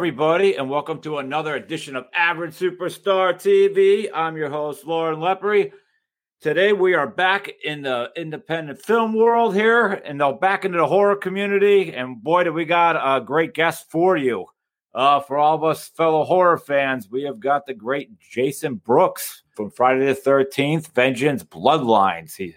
Everybody, 0.00 0.54
and 0.54 0.70
welcome 0.70 0.98
to 1.02 1.18
another 1.18 1.56
edition 1.56 1.94
of 1.94 2.06
Average 2.14 2.54
Superstar 2.54 3.34
TV. 3.34 4.08
I'm 4.14 4.34
your 4.34 4.48
host, 4.48 4.86
Loren 4.86 5.18
Lepre. 5.18 5.72
Today, 6.40 6.72
we 6.72 6.94
are 6.94 7.06
back 7.06 7.50
in 7.66 7.82
the 7.82 8.10
independent 8.16 8.80
film 8.80 9.12
world 9.12 9.54
here, 9.54 9.88
and 9.88 10.16
now 10.16 10.32
back 10.32 10.64
into 10.64 10.78
the 10.78 10.86
horror 10.86 11.16
community. 11.16 11.92
And 11.92 12.22
boy, 12.22 12.44
do 12.44 12.52
we 12.54 12.64
got 12.64 12.96
a 12.96 13.22
great 13.22 13.52
guest 13.52 13.90
for 13.90 14.16
you. 14.16 14.46
Uh, 14.94 15.20
for 15.20 15.36
all 15.36 15.54
of 15.54 15.64
us 15.64 15.88
fellow 15.88 16.24
horror 16.24 16.56
fans, 16.56 17.10
we 17.10 17.24
have 17.24 17.38
got 17.38 17.66
the 17.66 17.74
great 17.74 18.18
Jason 18.18 18.76
Brooks 18.76 19.42
from 19.54 19.70
Friday 19.70 20.06
the 20.06 20.14
13th, 20.14 20.94
Vengeance 20.94 21.44
Bloodlines. 21.44 22.34
He, 22.36 22.56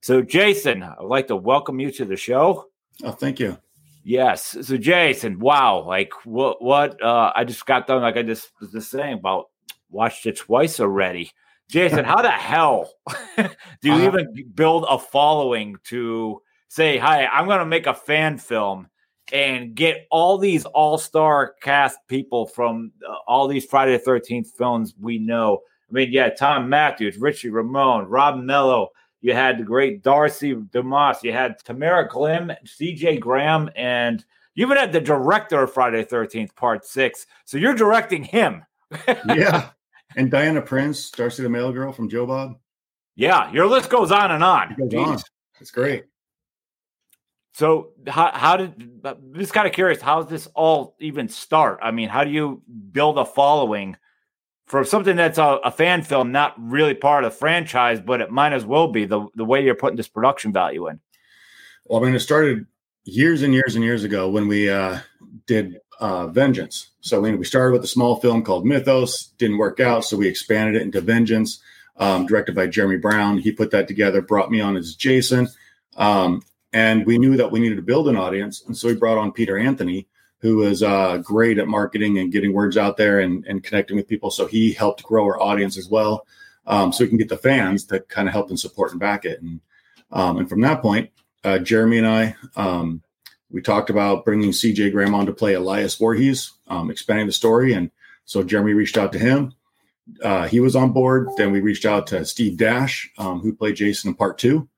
so, 0.00 0.22
Jason, 0.22 0.82
I'd 0.82 1.04
like 1.04 1.28
to 1.28 1.36
welcome 1.36 1.78
you 1.78 1.92
to 1.92 2.04
the 2.04 2.16
show. 2.16 2.66
Oh, 3.04 3.12
thank 3.12 3.38
you. 3.38 3.58
Yes. 4.10 4.56
So 4.62 4.76
Jason, 4.76 5.38
wow, 5.38 5.84
like 5.86 6.12
what 6.24 6.60
what 6.60 7.00
uh 7.00 7.30
I 7.32 7.44
just 7.44 7.64
got 7.64 7.86
done 7.86 8.02
like 8.02 8.16
I 8.16 8.24
just 8.24 8.50
was 8.60 8.72
just 8.72 8.90
saying 8.90 9.18
about 9.18 9.50
watched 9.88 10.26
it 10.26 10.36
twice 10.36 10.80
already. 10.80 11.30
Jason, 11.68 12.04
how 12.04 12.20
the 12.20 12.30
hell 12.32 12.92
do 13.36 13.44
you 13.84 13.92
uh, 13.92 14.06
even 14.08 14.50
build 14.52 14.84
a 14.88 14.98
following 14.98 15.76
to 15.84 16.42
say, 16.66 16.98
"Hi, 16.98 17.24
I'm 17.26 17.46
going 17.46 17.60
to 17.60 17.64
make 17.64 17.86
a 17.86 17.94
fan 17.94 18.36
film 18.38 18.88
and 19.32 19.76
get 19.76 20.08
all 20.10 20.38
these 20.38 20.64
all-star 20.64 21.54
cast 21.62 21.98
people 22.08 22.46
from 22.46 22.90
uh, 23.08 23.14
all 23.28 23.46
these 23.46 23.64
Friday 23.64 23.96
the 23.96 24.02
13th 24.02 24.48
films 24.58 24.92
we 25.00 25.20
know." 25.20 25.60
I 25.88 25.92
mean, 25.92 26.08
yeah, 26.10 26.30
Thom 26.30 26.68
Mathews, 26.68 27.16
Richie 27.16 27.50
Ramone, 27.50 28.06
Rob 28.06 28.42
Mello, 28.42 28.88
you 29.20 29.34
had 29.34 29.58
the 29.58 29.64
great 29.64 30.02
Darcy 30.02 30.54
DeMoss. 30.54 31.22
You 31.22 31.32
had 31.32 31.58
Tamara 31.64 32.08
Glynn, 32.08 32.56
CJ 32.64 33.20
Graham, 33.20 33.70
and 33.76 34.24
you 34.54 34.64
even 34.66 34.76
had 34.76 34.92
the 34.92 35.00
director 35.00 35.62
of 35.62 35.72
Friday 35.72 36.02
the 36.04 36.16
13th, 36.16 36.54
Part 36.56 36.84
Six. 36.84 37.26
So 37.44 37.58
you're 37.58 37.74
directing 37.74 38.24
him. 38.24 38.64
yeah. 39.26 39.70
And 40.16 40.30
Diana 40.30 40.62
Prince, 40.62 41.10
Darcy 41.10 41.42
the 41.42 41.48
Mail 41.48 41.72
Girl 41.72 41.92
from 41.92 42.08
Joe 42.08 42.26
Bob. 42.26 42.58
Yeah. 43.14 43.52
Your 43.52 43.66
list 43.66 43.90
goes 43.90 44.10
on 44.10 44.30
and 44.30 44.42
on. 44.42 44.72
It 44.72 44.90
goes 44.90 44.94
on. 44.94 45.18
It's 45.60 45.70
great. 45.70 46.04
So 47.52 47.90
how, 48.06 48.30
how 48.32 48.56
did 48.56 49.00
I'm 49.04 49.34
just 49.34 49.52
kind 49.52 49.66
of 49.66 49.74
curious 49.74 50.00
how 50.00 50.22
does 50.22 50.30
this 50.30 50.46
all 50.54 50.96
even 51.00 51.28
start? 51.28 51.80
I 51.82 51.90
mean, 51.90 52.08
how 52.08 52.24
do 52.24 52.30
you 52.30 52.62
build 52.92 53.18
a 53.18 53.24
following 53.24 53.96
for 54.70 54.84
something 54.84 55.16
that's 55.16 55.36
a, 55.36 55.58
a, 55.64 55.70
fan 55.72 56.00
film, 56.02 56.30
not 56.30 56.54
really 56.56 56.94
part 56.94 57.24
of 57.24 57.32
the 57.32 57.36
franchise, 57.36 58.00
but 58.00 58.20
it 58.20 58.30
might 58.30 58.52
as 58.52 58.64
well 58.64 58.86
be 58.86 59.04
the 59.04 59.26
the 59.34 59.44
way 59.44 59.64
you're 59.64 59.74
putting 59.74 59.96
this 59.96 60.06
production 60.06 60.52
value 60.52 60.86
in. 60.86 61.00
Well, 61.86 62.00
I 62.00 62.06
mean, 62.06 62.14
it 62.14 62.20
started 62.20 62.66
years 63.02 63.42
and 63.42 63.52
years 63.52 63.74
and 63.74 63.84
years 63.84 64.04
ago 64.04 64.30
when 64.30 64.46
we 64.46 64.70
uh, 64.70 65.00
did 65.46 65.80
uh, 65.98 66.28
Vengeance. 66.28 66.90
So 67.00 67.20
we, 67.20 67.34
we 67.34 67.44
started 67.44 67.72
with 67.72 67.82
a 67.82 67.88
small 67.88 68.20
film 68.20 68.44
called 68.44 68.64
Mythos, 68.64 69.32
didn't 69.38 69.58
work 69.58 69.80
out, 69.80 70.04
so 70.04 70.16
we 70.16 70.28
expanded 70.28 70.80
it 70.80 70.82
into 70.82 71.00
Vengeance, 71.00 71.60
um, 71.96 72.26
directed 72.26 72.54
by 72.54 72.68
Jeremy 72.68 72.98
Brown. 72.98 73.38
He 73.38 73.50
put 73.50 73.72
that 73.72 73.88
together, 73.88 74.22
brought 74.22 74.52
me 74.52 74.60
on 74.60 74.76
as 74.76 74.94
Jason, 74.94 75.48
um, 75.96 76.42
and 76.72 77.04
we 77.06 77.18
knew 77.18 77.36
that 77.36 77.50
we 77.50 77.58
needed 77.58 77.76
to 77.76 77.82
build 77.82 78.08
an 78.08 78.16
audience, 78.16 78.62
and 78.64 78.76
so 78.76 78.86
we 78.86 78.94
brought 78.94 79.18
on 79.18 79.32
Peter 79.32 79.58
Anthony 79.58 80.06
who 80.40 80.56
was 80.56 80.82
uh, 80.82 81.18
great 81.18 81.58
at 81.58 81.68
marketing 81.68 82.18
and 82.18 82.32
getting 82.32 82.52
words 82.52 82.76
out 82.76 82.96
there 82.96 83.20
and, 83.20 83.44
and 83.46 83.62
connecting 83.62 83.96
with 83.96 84.08
people. 84.08 84.30
So 84.30 84.46
he 84.46 84.72
helped 84.72 85.02
grow 85.02 85.24
our 85.24 85.40
audience 85.40 85.76
as 85.76 85.88
well. 85.88 86.26
Um, 86.66 86.92
so 86.92 87.04
we 87.04 87.08
can 87.08 87.18
get 87.18 87.28
the 87.28 87.36
fans 87.36 87.84
to 87.86 88.00
kind 88.00 88.26
of 88.26 88.32
help 88.32 88.48
and 88.48 88.58
support 88.58 88.90
and 88.90 89.00
back 89.00 89.24
it. 89.24 89.40
And, 89.42 89.60
um, 90.10 90.38
and 90.38 90.48
from 90.48 90.60
that 90.62 90.82
point, 90.82 91.10
uh, 91.44 91.58
Jeremy 91.58 91.98
and 91.98 92.06
I, 92.06 92.36
um, 92.56 93.02
we 93.50 93.60
talked 93.60 93.90
about 93.90 94.24
bringing 94.24 94.50
CJ 94.50 94.92
Graham 94.92 95.14
on 95.14 95.26
to 95.26 95.32
play 95.32 95.54
Elias 95.54 95.96
Voorhees, 95.96 96.52
um, 96.68 96.90
expanding 96.90 97.26
the 97.26 97.32
story. 97.32 97.72
And 97.72 97.90
so 98.24 98.42
Jeremy 98.42 98.72
reached 98.72 98.96
out 98.96 99.12
to 99.12 99.18
him. 99.18 99.52
Uh, 100.22 100.46
he 100.46 100.60
was 100.60 100.76
on 100.76 100.92
board. 100.92 101.28
Then 101.36 101.52
we 101.52 101.60
reached 101.60 101.84
out 101.84 102.06
to 102.08 102.24
Steve 102.24 102.56
Dash, 102.56 103.10
um, 103.18 103.40
who 103.40 103.54
played 103.54 103.76
Jason 103.76 104.08
in 104.08 104.14
part 104.14 104.38
two, 104.38 104.68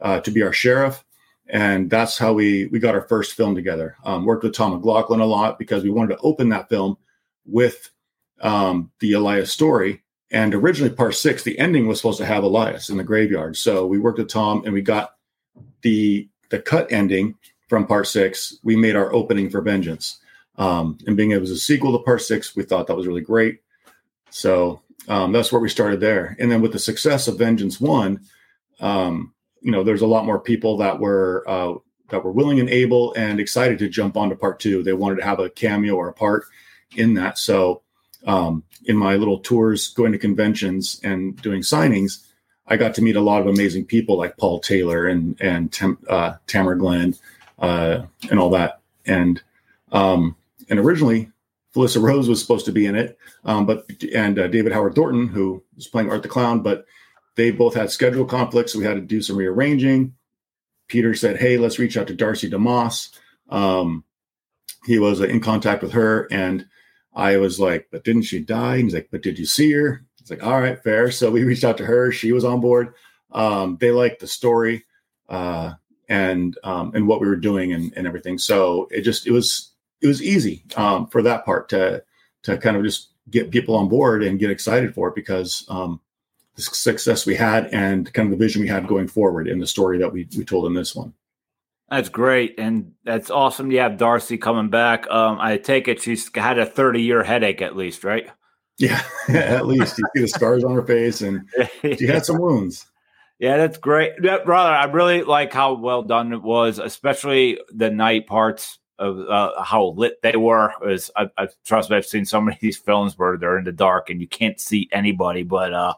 uh, 0.00 0.20
to 0.20 0.30
be 0.30 0.42
our 0.42 0.52
sheriff 0.52 1.04
and 1.48 1.90
that's 1.90 2.16
how 2.18 2.32
we 2.32 2.66
we 2.66 2.78
got 2.78 2.94
our 2.94 3.08
first 3.08 3.34
film 3.34 3.54
together. 3.54 3.96
Um, 4.04 4.24
worked 4.24 4.44
with 4.44 4.54
Tom 4.54 4.72
McLoughlin 4.72 5.20
a 5.20 5.26
lot 5.26 5.58
because 5.58 5.82
we 5.82 5.90
wanted 5.90 6.16
to 6.16 6.22
open 6.22 6.48
that 6.50 6.68
film 6.68 6.96
with 7.44 7.90
um, 8.40 8.90
the 9.00 9.12
Elias 9.12 9.52
story. 9.52 10.02
And 10.30 10.54
originally, 10.54 10.94
part 10.94 11.14
six, 11.14 11.42
the 11.42 11.58
ending 11.58 11.86
was 11.86 11.98
supposed 11.98 12.18
to 12.18 12.26
have 12.26 12.42
Elias 12.42 12.88
in 12.88 12.96
the 12.96 13.04
graveyard. 13.04 13.56
So 13.56 13.86
we 13.86 13.98
worked 13.98 14.18
with 14.18 14.28
Tom, 14.28 14.62
and 14.64 14.72
we 14.72 14.80
got 14.80 15.16
the 15.82 16.28
the 16.50 16.58
cut 16.58 16.90
ending 16.90 17.34
from 17.68 17.86
part 17.86 18.06
six. 18.06 18.58
We 18.62 18.76
made 18.76 18.96
our 18.96 19.12
opening 19.12 19.50
for 19.50 19.60
Vengeance, 19.60 20.18
um, 20.56 20.96
and 21.06 21.16
being 21.16 21.32
it 21.32 21.40
was 21.40 21.50
a 21.50 21.58
sequel 21.58 21.92
to 21.92 22.04
part 22.04 22.22
six, 22.22 22.56
we 22.56 22.62
thought 22.62 22.86
that 22.86 22.96
was 22.96 23.06
really 23.06 23.20
great. 23.20 23.60
So 24.30 24.80
um, 25.08 25.32
that's 25.32 25.52
where 25.52 25.60
we 25.60 25.68
started 25.68 26.00
there. 26.00 26.36
And 26.38 26.50
then 26.50 26.62
with 26.62 26.72
the 26.72 26.78
success 26.78 27.28
of 27.28 27.38
Vengeance 27.38 27.80
one, 27.80 28.20
um, 28.80 29.34
you 29.62 29.70
know, 29.70 29.82
there's 29.82 30.02
a 30.02 30.06
lot 30.06 30.26
more 30.26 30.40
people 30.40 30.76
that 30.78 30.98
were 30.98 31.44
uh, 31.46 31.74
that 32.10 32.24
were 32.24 32.32
willing 32.32 32.60
and 32.60 32.68
able 32.68 33.12
and 33.14 33.40
excited 33.40 33.78
to 33.78 33.88
jump 33.88 34.16
onto 34.16 34.36
part 34.36 34.60
two. 34.60 34.82
They 34.82 34.92
wanted 34.92 35.16
to 35.16 35.24
have 35.24 35.38
a 35.38 35.50
cameo 35.50 35.94
or 35.94 36.08
a 36.08 36.12
part 36.12 36.44
in 36.96 37.14
that. 37.14 37.38
So, 37.38 37.82
um, 38.26 38.64
in 38.84 38.96
my 38.96 39.16
little 39.16 39.38
tours, 39.38 39.88
going 39.88 40.12
to 40.12 40.18
conventions 40.18 41.00
and 41.02 41.40
doing 41.40 41.62
signings, 41.62 42.26
I 42.66 42.76
got 42.76 42.94
to 42.94 43.02
meet 43.02 43.16
a 43.16 43.20
lot 43.20 43.40
of 43.40 43.46
amazing 43.46 43.86
people 43.86 44.16
like 44.16 44.36
Paul 44.36 44.60
Taylor 44.60 45.06
and 45.06 45.40
and 45.40 45.72
Tam, 45.72 45.98
uh, 46.08 46.34
Tamara 46.46 46.78
Glynn 46.78 47.14
uh, 47.58 48.02
and 48.30 48.38
all 48.38 48.50
that. 48.50 48.80
And 49.06 49.42
um, 49.92 50.36
and 50.68 50.78
originally, 50.78 51.30
Felissa 51.74 52.02
Rose 52.02 52.28
was 52.28 52.40
supposed 52.40 52.66
to 52.66 52.72
be 52.72 52.86
in 52.86 52.94
it, 52.94 53.18
um, 53.44 53.66
but 53.66 53.86
and 54.14 54.38
uh, 54.38 54.48
David 54.48 54.72
Howard 54.72 54.94
Thornton, 54.94 55.28
who 55.28 55.62
was 55.76 55.86
playing 55.86 56.10
Art 56.10 56.22
the 56.22 56.28
Clown, 56.28 56.60
but 56.60 56.86
they 57.34 57.50
both 57.50 57.74
had 57.74 57.90
schedule 57.90 58.24
conflicts. 58.24 58.72
So 58.72 58.78
we 58.78 58.84
had 58.84 58.94
to 58.94 59.00
do 59.00 59.22
some 59.22 59.36
rearranging. 59.36 60.14
Peter 60.88 61.14
said, 61.14 61.38
Hey, 61.38 61.56
let's 61.56 61.78
reach 61.78 61.96
out 61.96 62.06
to 62.08 62.14
Darcy 62.14 62.50
DeMoss. 62.50 63.16
Um, 63.48 64.04
he 64.84 64.98
was 64.98 65.20
in 65.20 65.40
contact 65.40 65.82
with 65.82 65.92
her. 65.92 66.28
And 66.30 66.66
I 67.14 67.38
was 67.38 67.58
like, 67.58 67.88
But 67.90 68.04
didn't 68.04 68.22
she 68.22 68.40
die? 68.40 68.76
And 68.76 68.84
he's 68.84 68.94
like, 68.94 69.08
But 69.10 69.22
did 69.22 69.38
you 69.38 69.46
see 69.46 69.72
her? 69.72 70.04
It's 70.20 70.30
like, 70.30 70.42
All 70.42 70.60
right, 70.60 70.82
fair. 70.82 71.10
So 71.10 71.30
we 71.30 71.44
reached 71.44 71.64
out 71.64 71.78
to 71.78 71.86
her. 71.86 72.12
She 72.12 72.32
was 72.32 72.44
on 72.44 72.60
board. 72.60 72.94
Um, 73.32 73.78
they 73.80 73.90
liked 73.90 74.20
the 74.20 74.26
story 74.26 74.84
uh, 75.28 75.72
and 76.08 76.56
um, 76.62 76.92
and 76.94 77.08
what 77.08 77.20
we 77.20 77.26
were 77.26 77.36
doing 77.36 77.72
and, 77.72 77.92
and 77.96 78.06
everything. 78.06 78.38
So 78.38 78.88
it 78.90 79.00
just 79.00 79.26
it 79.26 79.32
was 79.32 79.72
it 80.00 80.06
was 80.06 80.22
easy 80.22 80.64
um, 80.76 81.06
for 81.06 81.22
that 81.22 81.44
part 81.44 81.70
to 81.70 82.04
to 82.42 82.58
kind 82.58 82.76
of 82.76 82.84
just 82.84 83.08
get 83.30 83.50
people 83.50 83.74
on 83.74 83.88
board 83.88 84.22
and 84.22 84.38
get 84.38 84.50
excited 84.50 84.94
for 84.94 85.08
it 85.08 85.14
because 85.14 85.64
um, 85.68 86.00
the 86.56 86.62
success 86.62 87.26
we 87.26 87.34
had 87.34 87.66
and 87.66 88.12
kind 88.12 88.32
of 88.32 88.38
the 88.38 88.44
vision 88.44 88.62
we 88.62 88.68
had 88.68 88.86
going 88.86 89.08
forward 89.08 89.48
in 89.48 89.58
the 89.58 89.66
story 89.66 89.98
that 89.98 90.12
we, 90.12 90.28
we 90.36 90.44
told 90.44 90.66
in 90.66 90.74
this 90.74 90.94
one. 90.94 91.14
That's 91.90 92.08
great. 92.08 92.54
And 92.58 92.92
that's 93.04 93.30
awesome 93.30 93.68
to 93.70 93.76
have 93.76 93.98
Darcy 93.98 94.38
coming 94.38 94.70
back. 94.70 95.10
Um, 95.10 95.38
I 95.40 95.58
take 95.58 95.88
it 95.88 96.00
she's 96.00 96.30
had 96.34 96.58
a 96.58 96.66
30 96.66 97.02
year 97.02 97.22
headache 97.22 97.60
at 97.60 97.76
least, 97.76 98.04
right? 98.04 98.30
Yeah, 98.78 99.02
at 99.28 99.66
least. 99.66 99.98
You 99.98 100.04
see 100.14 100.22
the 100.22 100.28
scars 100.28 100.64
on 100.64 100.74
her 100.74 100.86
face 100.86 101.20
and 101.20 101.46
she 101.82 102.06
had 102.06 102.24
some 102.24 102.38
wounds. 102.38 102.86
Yeah, 103.38 103.56
that's 103.56 103.76
great. 103.76 104.12
Yeah, 104.22 104.38
brother, 104.44 104.70
I 104.70 104.84
really 104.84 105.22
like 105.22 105.52
how 105.52 105.74
well 105.74 106.02
done 106.02 106.32
it 106.32 106.42
was, 106.42 106.78
especially 106.78 107.58
the 107.74 107.90
night 107.90 108.26
parts 108.26 108.78
of 108.98 109.18
uh, 109.18 109.62
how 109.62 109.94
lit 109.96 110.22
they 110.22 110.36
were. 110.36 110.72
Is 110.86 111.10
I, 111.16 111.28
I, 111.36 111.48
trust 111.66 111.90
me, 111.90 111.96
I've 111.96 112.06
seen 112.06 112.24
so 112.24 112.40
many 112.40 112.56
of 112.56 112.60
these 112.60 112.78
films 112.78 113.18
where 113.18 113.36
they're 113.36 113.58
in 113.58 113.64
the 113.64 113.72
dark 113.72 114.10
and 114.10 114.20
you 114.20 114.28
can't 114.28 114.60
see 114.60 114.88
anybody, 114.92 115.42
but 115.42 115.74
uh, 115.74 115.94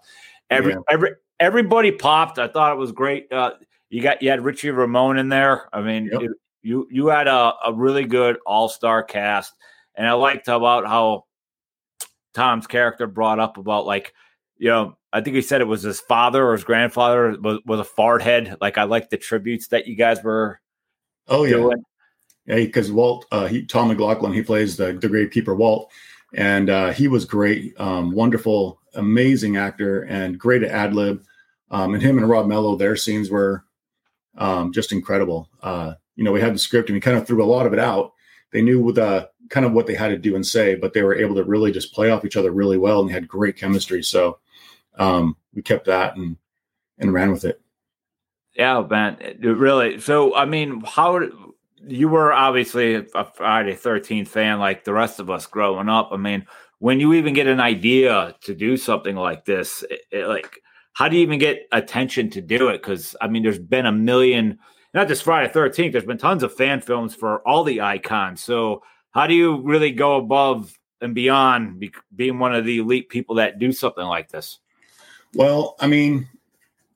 Every 0.54 0.72
yeah. 0.72 0.78
every 0.90 1.10
everybody 1.40 1.92
popped. 1.92 2.38
I 2.38 2.48
thought 2.48 2.72
it 2.72 2.78
was 2.78 2.92
great. 2.92 3.32
Uh, 3.32 3.52
you 3.90 4.02
got 4.02 4.22
you 4.22 4.30
had 4.30 4.44
Richie 4.44 4.70
Ramone 4.70 5.18
in 5.18 5.28
there. 5.28 5.68
I 5.72 5.80
mean, 5.80 6.10
yep. 6.12 6.22
it, 6.22 6.30
you 6.62 6.88
you 6.90 7.08
had 7.08 7.28
a, 7.28 7.54
a 7.64 7.72
really 7.72 8.04
good 8.04 8.38
all 8.46 8.68
star 8.68 9.02
cast, 9.02 9.52
and 9.94 10.06
I 10.06 10.12
liked 10.12 10.48
about 10.48 10.86
how 10.86 11.24
Tom's 12.32 12.66
character 12.66 13.06
brought 13.06 13.38
up 13.38 13.58
about 13.58 13.86
like 13.86 14.14
you 14.56 14.68
know 14.68 14.96
I 15.12 15.20
think 15.20 15.36
he 15.36 15.42
said 15.42 15.60
it 15.60 15.68
was 15.68 15.82
his 15.82 16.00
father 16.00 16.44
or 16.44 16.52
his 16.52 16.64
grandfather 16.64 17.36
was, 17.40 17.60
was 17.64 17.80
a 17.80 17.84
fart 17.84 18.22
head. 18.22 18.56
Like 18.60 18.78
I 18.78 18.82
like 18.82 19.10
the 19.10 19.16
tributes 19.16 19.68
that 19.68 19.86
you 19.86 19.94
guys 19.94 20.22
were. 20.22 20.60
Oh 21.28 21.44
yeah, 21.44 21.56
doing. 21.56 21.84
yeah. 22.46 22.56
Because 22.56 22.90
Walt, 22.90 23.26
uh, 23.30 23.46
he 23.46 23.64
Tom 23.64 23.88
McLoughlin, 23.88 24.32
he 24.32 24.42
plays 24.42 24.76
the 24.76 24.92
the 24.92 25.08
great 25.08 25.30
keeper 25.30 25.54
Walt, 25.54 25.92
and 26.34 26.68
uh, 26.68 26.92
he 26.92 27.06
was 27.06 27.24
great, 27.24 27.78
um, 27.78 28.10
wonderful 28.10 28.80
amazing 28.94 29.56
actor 29.56 30.02
and 30.02 30.38
great 30.38 30.62
at 30.62 30.70
ad 30.70 30.94
lib. 30.94 31.24
Um, 31.70 31.94
and 31.94 32.02
him 32.02 32.18
and 32.18 32.28
Rob 32.28 32.46
Mello, 32.46 32.76
their 32.76 32.96
scenes 32.96 33.30
were 33.30 33.64
um, 34.36 34.72
just 34.72 34.92
incredible. 34.92 35.48
Uh, 35.62 35.94
you 36.16 36.24
know, 36.24 36.32
we 36.32 36.40
had 36.40 36.54
the 36.54 36.58
script 36.58 36.88
and 36.88 36.94
we 36.94 37.00
kind 37.00 37.16
of 37.16 37.26
threw 37.26 37.42
a 37.42 37.46
lot 37.46 37.66
of 37.66 37.72
it 37.72 37.78
out. 37.78 38.12
They 38.52 38.62
knew 38.62 38.92
the 38.92 39.28
kind 39.50 39.66
of 39.66 39.72
what 39.72 39.86
they 39.86 39.94
had 39.94 40.08
to 40.08 40.18
do 40.18 40.36
and 40.36 40.46
say, 40.46 40.74
but 40.74 40.92
they 40.92 41.02
were 41.02 41.14
able 41.14 41.34
to 41.34 41.44
really 41.44 41.72
just 41.72 41.92
play 41.92 42.10
off 42.10 42.24
each 42.24 42.36
other 42.36 42.52
really 42.52 42.78
well 42.78 43.00
and 43.00 43.08
they 43.08 43.14
had 43.14 43.28
great 43.28 43.56
chemistry. 43.56 44.02
So 44.02 44.38
um, 44.98 45.36
we 45.54 45.62
kept 45.62 45.86
that 45.86 46.16
and 46.16 46.36
and 46.98 47.12
ran 47.12 47.32
with 47.32 47.44
it. 47.44 47.60
Yeah, 48.54 48.86
it 48.90 49.42
really. 49.42 50.00
So 50.00 50.34
I 50.36 50.44
mean, 50.44 50.82
how 50.86 51.20
you 51.86 52.08
were 52.08 52.32
obviously 52.32 52.94
a 53.14 53.24
Friday 53.24 53.74
Thirteenth 53.74 54.28
fan, 54.28 54.60
like 54.60 54.84
the 54.84 54.92
rest 54.92 55.18
of 55.18 55.30
us 55.30 55.46
growing 55.46 55.88
up. 55.88 56.10
I 56.12 56.16
mean, 56.16 56.46
when 56.78 57.00
you 57.00 57.14
even 57.14 57.34
get 57.34 57.46
an 57.46 57.60
idea 57.60 58.34
to 58.42 58.54
do 58.54 58.76
something 58.76 59.16
like 59.16 59.44
this, 59.44 59.84
it, 59.88 60.00
it, 60.10 60.26
like 60.26 60.60
how 60.92 61.08
do 61.08 61.16
you 61.16 61.22
even 61.22 61.38
get 61.38 61.66
attention 61.72 62.30
to 62.30 62.40
do 62.40 62.68
it? 62.68 62.82
Because 62.82 63.16
I 63.20 63.28
mean, 63.28 63.42
there's 63.42 63.58
been 63.58 63.86
a 63.86 63.92
million, 63.92 64.58
not 64.92 65.08
just 65.08 65.22
Friday 65.22 65.52
Thirteenth. 65.52 65.92
There's 65.92 66.04
been 66.04 66.18
tons 66.18 66.42
of 66.42 66.54
fan 66.54 66.80
films 66.80 67.14
for 67.14 67.46
all 67.46 67.64
the 67.64 67.80
icons. 67.80 68.42
So 68.42 68.82
how 69.10 69.26
do 69.26 69.34
you 69.34 69.60
really 69.62 69.92
go 69.92 70.16
above 70.16 70.78
and 71.00 71.14
beyond 71.14 71.78
be, 71.78 71.92
being 72.14 72.38
one 72.38 72.54
of 72.54 72.64
the 72.64 72.78
elite 72.78 73.08
people 73.08 73.36
that 73.36 73.58
do 73.58 73.72
something 73.72 74.04
like 74.04 74.30
this? 74.30 74.58
Well, 75.34 75.76
I 75.80 75.88
mean, 75.88 76.28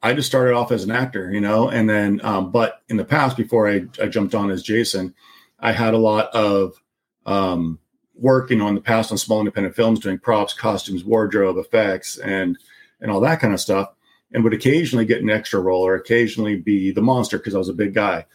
I 0.02 0.12
just 0.14 0.28
started 0.28 0.54
off 0.54 0.70
as 0.70 0.84
an 0.84 0.92
actor, 0.92 1.32
you 1.32 1.40
know, 1.40 1.68
and 1.68 1.90
then, 1.90 2.20
um, 2.22 2.52
but 2.52 2.82
in 2.88 2.96
the 2.96 3.04
past, 3.04 3.36
before 3.36 3.68
I, 3.68 3.86
I 4.00 4.06
jumped 4.06 4.34
on 4.34 4.50
as 4.50 4.62
Jason, 4.62 5.14
I 5.58 5.72
had 5.72 5.92
a 5.92 5.98
lot 5.98 6.28
of 6.34 6.80
um, 7.26 7.80
working 8.18 8.60
on 8.60 8.74
the 8.74 8.80
past 8.80 9.10
on 9.10 9.18
small 9.18 9.38
independent 9.40 9.74
films, 9.74 10.00
doing 10.00 10.18
props, 10.18 10.52
costumes, 10.52 11.04
wardrobe, 11.04 11.56
effects, 11.56 12.18
and 12.18 12.58
and 13.00 13.10
all 13.10 13.20
that 13.20 13.40
kind 13.40 13.54
of 13.54 13.60
stuff. 13.60 13.94
And 14.32 14.44
would 14.44 14.52
occasionally 14.52 15.06
get 15.06 15.22
an 15.22 15.30
extra 15.30 15.60
role 15.60 15.86
or 15.86 15.94
occasionally 15.94 16.56
be 16.56 16.90
the 16.90 17.00
monster 17.00 17.38
because 17.38 17.54
I 17.54 17.58
was 17.58 17.70
a 17.70 17.74
big 17.74 17.94
guy. 17.94 18.26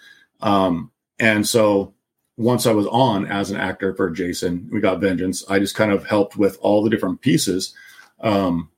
Um, 0.41 0.89
and 1.19 1.47
so 1.47 1.93
once 2.37 2.65
I 2.65 2.71
was 2.71 2.87
on 2.87 3.27
as 3.27 3.51
an 3.51 3.57
actor 3.57 3.93
for 3.93 4.09
Jason, 4.09 4.67
we 4.71 4.79
got 4.79 4.99
Vengeance. 4.99 5.43
I 5.49 5.59
just 5.59 5.75
kind 5.75 5.91
of 5.91 6.05
helped 6.05 6.35
with 6.35 6.57
all 6.61 6.83
the 6.83 6.89
different 6.89 7.21
pieces 7.21 7.75
um, 8.21 8.69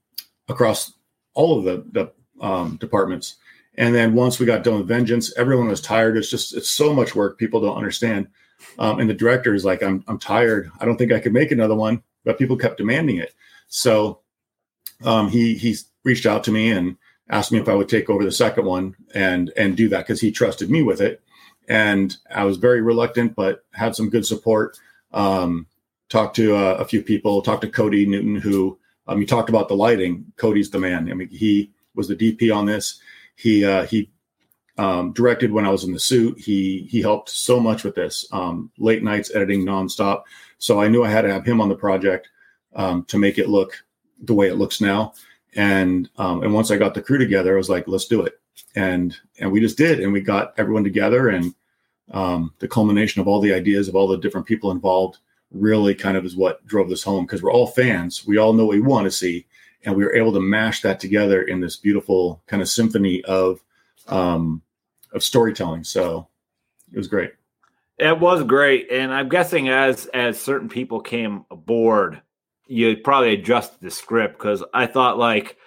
across 0.49 0.93
all 1.35 1.57
of 1.57 1.63
the, 1.63 1.85
the 1.91 2.45
um, 2.45 2.75
departments. 2.77 3.35
And 3.77 3.93
then 3.93 4.13
once 4.13 4.39
we 4.39 4.45
got 4.45 4.63
done 4.63 4.77
with 4.77 4.87
Vengeance, 4.87 5.35
everyone 5.37 5.67
was 5.67 5.81
tired. 5.81 6.17
It's 6.17 6.29
just 6.29 6.55
it's 6.55 6.69
so 6.69 6.93
much 6.93 7.15
work. 7.15 7.37
People 7.37 7.61
don't 7.61 7.77
understand. 7.77 8.27
Um, 8.79 8.99
and 8.99 9.09
the 9.09 9.13
director 9.13 9.53
is 9.53 9.65
like, 9.65 9.83
I'm, 9.83 10.03
I'm 10.07 10.19
tired. 10.19 10.71
I 10.79 10.85
don't 10.85 10.97
think 10.97 11.11
I 11.11 11.19
could 11.19 11.33
make 11.33 11.51
another 11.51 11.75
one, 11.75 12.03
but 12.23 12.37
people 12.37 12.57
kept 12.57 12.77
demanding 12.77 13.17
it. 13.17 13.33
So 13.67 14.19
um, 15.03 15.29
he, 15.29 15.55
he 15.55 15.75
reached 16.03 16.25
out 16.25 16.43
to 16.45 16.51
me 16.51 16.71
and 16.71 16.97
asked 17.29 17.51
me 17.51 17.59
if 17.59 17.69
I 17.69 17.73
would 17.73 17.89
take 17.89 18.09
over 18.09 18.23
the 18.23 18.31
second 18.31 18.65
one 18.65 18.95
and, 19.13 19.51
and 19.57 19.77
do 19.77 19.89
that 19.89 20.05
because 20.05 20.21
he 20.21 20.31
trusted 20.31 20.69
me 20.69 20.81
with 20.83 21.01
it. 21.01 21.21
And 21.67 22.15
I 22.33 22.43
was 22.43 22.57
very 22.57 22.81
reluctant, 22.81 23.35
but 23.35 23.65
had 23.73 23.95
some 23.95 24.09
good 24.09 24.25
support. 24.25 24.77
Um, 25.11 25.67
talked 26.09 26.35
to 26.35 26.55
uh, 26.55 26.75
a 26.75 26.85
few 26.85 27.01
people, 27.01 27.41
talked 27.41 27.61
to 27.61 27.69
Cody 27.69 28.05
Newton, 28.05 28.35
who 28.35 28.77
um, 29.07 29.19
you 29.21 29.27
talked 29.27 29.49
about 29.49 29.67
the 29.67 29.75
lighting. 29.75 30.25
Cody's 30.37 30.69
the 30.69 30.79
man. 30.79 31.09
I 31.09 31.15
mean, 31.15 31.29
he 31.29 31.71
was 31.95 32.07
the 32.07 32.15
DP 32.15 32.55
on 32.55 32.65
this. 32.65 32.99
He, 33.35 33.65
uh, 33.65 33.85
he 33.85 34.11
um, 34.77 35.13
directed 35.13 35.51
when 35.51 35.65
I 35.65 35.71
was 35.71 35.83
in 35.83 35.93
the 35.93 35.99
suit. 35.99 36.39
He 36.39 36.87
he 36.89 37.01
helped 37.01 37.29
so 37.29 37.59
much 37.59 37.83
with 37.83 37.95
this. 37.95 38.25
Um, 38.31 38.71
late 38.77 39.03
nights 39.03 39.33
editing 39.33 39.65
nonstop. 39.65 40.23
So 40.57 40.81
I 40.81 40.87
knew 40.87 41.03
I 41.03 41.09
had 41.09 41.21
to 41.21 41.33
have 41.33 41.45
him 41.45 41.61
on 41.61 41.69
the 41.69 41.75
project 41.75 42.29
um, 42.75 43.05
to 43.05 43.17
make 43.17 43.37
it 43.37 43.49
look 43.49 43.83
the 44.21 44.33
way 44.33 44.47
it 44.47 44.55
looks 44.55 44.81
now. 44.81 45.13
And 45.55 46.09
um, 46.17 46.43
and 46.43 46.53
once 46.53 46.71
I 46.71 46.77
got 46.77 46.93
the 46.93 47.01
crew 47.01 47.17
together, 47.17 47.53
I 47.53 47.57
was 47.57 47.69
like, 47.69 47.87
let's 47.87 48.07
do 48.07 48.21
it. 48.21 48.39
And 48.75 49.15
and 49.39 49.51
we 49.51 49.61
just 49.61 49.77
did, 49.77 49.99
and 50.01 50.11
we 50.11 50.21
got 50.21 50.53
everyone 50.57 50.83
together, 50.83 51.29
and 51.29 51.55
um, 52.11 52.53
the 52.59 52.67
culmination 52.67 53.21
of 53.21 53.27
all 53.27 53.39
the 53.39 53.53
ideas 53.53 53.87
of 53.87 53.95
all 53.95 54.07
the 54.07 54.17
different 54.17 54.47
people 54.47 54.71
involved 54.71 55.17
really 55.51 55.95
kind 55.95 56.17
of 56.17 56.25
is 56.25 56.35
what 56.35 56.65
drove 56.65 56.89
this 56.89 57.03
home 57.03 57.25
because 57.25 57.41
we're 57.41 57.51
all 57.51 57.67
fans. 57.67 58.27
We 58.27 58.37
all 58.37 58.53
know 58.53 58.65
what 58.65 58.75
we 58.75 58.81
want 58.81 59.05
to 59.05 59.11
see, 59.11 59.45
and 59.83 59.95
we 59.95 60.03
were 60.03 60.15
able 60.15 60.33
to 60.33 60.41
mash 60.41 60.81
that 60.81 60.99
together 60.99 61.41
in 61.41 61.61
this 61.61 61.77
beautiful 61.77 62.41
kind 62.47 62.61
of 62.61 62.67
symphony 62.67 63.23
of 63.23 63.63
um, 64.07 64.61
of 65.15 65.23
storytelling. 65.23 65.83
So 65.83 66.27
it 66.91 66.97
was 66.97 67.07
great. 67.07 67.31
It 67.97 68.19
was 68.19 68.43
great, 68.43 68.91
and 68.91 69.13
I'm 69.13 69.29
guessing 69.29 69.69
as 69.69 70.05
as 70.07 70.39
certain 70.39 70.67
people 70.67 70.99
came 70.99 71.45
aboard, 71.49 72.21
you 72.67 72.97
probably 72.97 73.33
adjusted 73.33 73.79
the 73.81 73.89
script 73.89 74.37
because 74.37 74.63
I 74.73 74.85
thought 74.85 75.17
like 75.17 75.57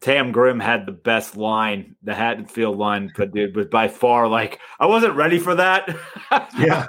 Tam 0.00 0.30
Grimm 0.30 0.60
had 0.60 0.86
the 0.86 0.92
best 0.92 1.36
line, 1.36 1.96
the 2.04 2.14
Haddonfield 2.14 2.78
line, 2.78 3.12
but 3.16 3.36
it 3.36 3.56
was 3.56 3.66
by 3.66 3.88
far 3.88 4.28
like 4.28 4.60
I 4.78 4.86
wasn't 4.86 5.16
ready 5.16 5.38
for 5.38 5.56
that. 5.56 5.96
Yeah, 6.56 6.86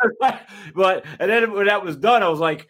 but 0.76 1.06
and 1.20 1.32
then 1.32 1.54
when 1.54 1.66
that 1.66 1.84
was 1.84 1.96
done, 1.96 2.22
I 2.22 2.30
was 2.30 2.40
like, 2.40 2.68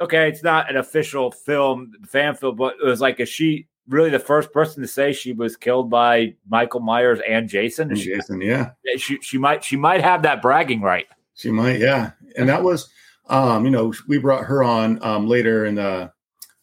okay, 0.00 0.28
it's 0.28 0.42
not 0.42 0.70
an 0.70 0.76
official 0.76 1.30
film, 1.30 1.92
fan 2.08 2.34
film, 2.34 2.56
but 2.56 2.76
it 2.82 2.86
was 2.86 3.00
like 3.00 3.20
a 3.20 3.26
she 3.26 3.66
really 3.88 4.10
the 4.10 4.18
first 4.18 4.52
person 4.52 4.82
to 4.82 4.88
say 4.88 5.12
she 5.12 5.32
was 5.32 5.56
killed 5.56 5.90
by 5.90 6.34
Michael 6.48 6.80
Myers 6.80 7.20
and 7.26 7.48
Jason. 7.48 7.90
And 7.90 7.98
Jason, 7.98 8.40
yeah. 8.40 8.70
She 8.96 9.18
she 9.20 9.38
might 9.38 9.64
she 9.64 9.76
might 9.76 10.02
have 10.02 10.22
that 10.22 10.42
bragging 10.42 10.80
right. 10.80 11.06
She 11.34 11.50
might, 11.50 11.78
yeah. 11.78 12.12
And 12.36 12.48
that 12.48 12.62
was 12.62 12.88
um, 13.28 13.64
you 13.64 13.70
know, 13.70 13.92
we 14.08 14.18
brought 14.18 14.44
her 14.44 14.62
on 14.62 15.02
um 15.02 15.26
later 15.26 15.66
in 15.66 15.76
the 15.76 16.12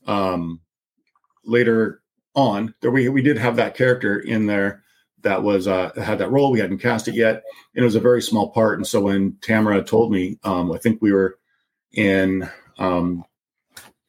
um 0.08 0.60
later 1.46 2.02
on. 2.36 2.74
There 2.82 2.92
we 2.92 3.10
we 3.10 3.22
did 3.22 3.38
have 3.38 3.56
that 3.58 3.76
character 3.76 4.20
in 4.20 4.46
there 4.46 4.84
that 5.22 5.42
was 5.42 5.68
uh 5.68 5.92
had 5.96 6.20
that 6.20 6.32
role. 6.32 6.52
We 6.52 6.60
hadn't 6.60 6.80
cast 6.80 7.08
it 7.08 7.16
yet. 7.16 7.44
And 7.76 7.84
it 7.84 7.86
was 7.86 7.96
a 7.96 8.02
very 8.02 8.22
small 8.22 8.50
part. 8.52 8.78
And 8.78 8.88
so 8.88 9.02
when 9.02 9.38
Tamara 9.42 9.84
told 9.84 10.12
me, 10.12 10.38
um, 10.44 10.72
I 10.72 10.78
think 10.78 11.02
we 11.02 11.14
were 11.14 11.40
in 11.94 12.50
um 12.78 13.24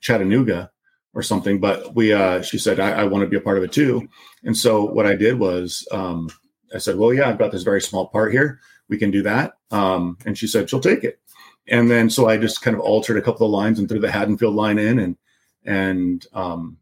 Chattanooga 0.01 0.71
or 1.15 1.23
something. 1.23 1.61
But 1.61 1.95
we, 1.95 2.13
uh, 2.13 2.43
she 2.43 2.59
said, 2.59 2.81
I, 2.81 3.03
I 3.03 3.05
want 3.05 3.23
to 3.23 3.31
be 3.31 3.37
a 3.37 3.41
part 3.41 3.59
of 3.59 3.65
it 3.65 3.73
too. 3.73 4.09
And 4.43 4.57
so 4.57 4.85
what 4.85 5.07
I 5.07 5.15
did 5.15 5.39
was, 5.39 5.87
um, 5.93 6.29
I 6.75 6.79
said, 6.79 6.97
well, 6.97 7.15
yeah, 7.15 7.29
I've 7.29 7.39
got 7.39 7.53
this 7.53 7.63
very 7.63 7.81
small 7.81 8.09
part 8.09 8.33
here. 8.33 8.61
We 8.89 8.99
can 8.99 9.11
do 9.11 9.23
that. 9.23 9.55
Um, 9.71 10.19
and 10.27 10.37
she 10.37 10.47
said, 10.47 10.69
she'll 10.69 10.81
take 10.81 11.05
it. 11.05 11.21
And 11.69 11.91
then, 11.91 12.11
so 12.11 12.29
I 12.29 12.37
just 12.37 12.63
kind 12.63 12.77
of 12.77 12.83
altered 12.83 13.17
a 13.17 13.23
couple 13.23 13.47
of 13.47 13.53
lines 13.53 13.79
and 13.79 13.89
threw 13.89 14.01
the 14.01 14.11
Haddonfield 14.11 14.55
line 14.55 14.79
in 14.79 14.99
and, 14.99 15.17
and, 15.65 16.27
um, 16.35 16.77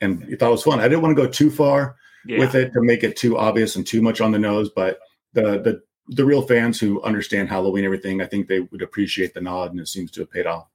and 0.00 0.24
it 0.24 0.40
was 0.40 0.62
fun. 0.62 0.80
I 0.80 0.88
didn't 0.88 1.02
want 1.02 1.16
to 1.16 1.22
go 1.22 1.28
too 1.28 1.50
far 1.50 1.96
yeah. 2.26 2.38
with 2.38 2.54
it 2.54 2.72
to 2.72 2.82
make 2.82 3.04
it 3.04 3.16
too 3.16 3.36
obvious 3.38 3.76
and 3.76 3.86
too 3.86 4.02
much 4.02 4.20
on 4.20 4.32
the 4.32 4.38
nose, 4.38 4.70
but 4.74 4.98
the, 5.34 5.60
the, 5.60 5.82
the 6.08 6.24
real 6.24 6.42
fans 6.42 6.80
who 6.80 7.02
understand 7.02 7.48
Halloween, 7.48 7.84
everything, 7.84 8.22
I 8.22 8.26
think 8.26 8.48
they 8.48 8.60
would 8.60 8.82
appreciate 8.82 9.34
the 9.34 9.40
nod 9.40 9.70
and 9.70 9.80
it 9.80 9.88
seems 9.88 10.10
to 10.12 10.20
have 10.20 10.30
paid 10.30 10.46
off. 10.46 10.68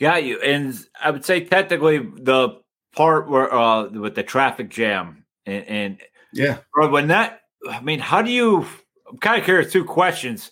Got 0.00 0.24
you. 0.24 0.40
And 0.40 0.78
I 1.02 1.10
would 1.10 1.24
say 1.24 1.44
technically 1.44 1.98
the 1.98 2.60
part 2.94 3.28
where 3.28 3.52
uh 3.52 3.88
with 3.88 4.14
the 4.14 4.22
traffic 4.22 4.70
jam 4.70 5.24
and, 5.46 5.64
and 5.64 6.00
yeah, 6.32 6.58
when 6.74 7.08
that 7.08 7.40
I 7.68 7.80
mean, 7.80 7.98
how 7.98 8.22
do 8.22 8.30
you? 8.30 8.66
I'm 9.10 9.18
kind 9.18 9.38
of 9.38 9.44
curious. 9.44 9.72
Two 9.72 9.84
questions 9.84 10.50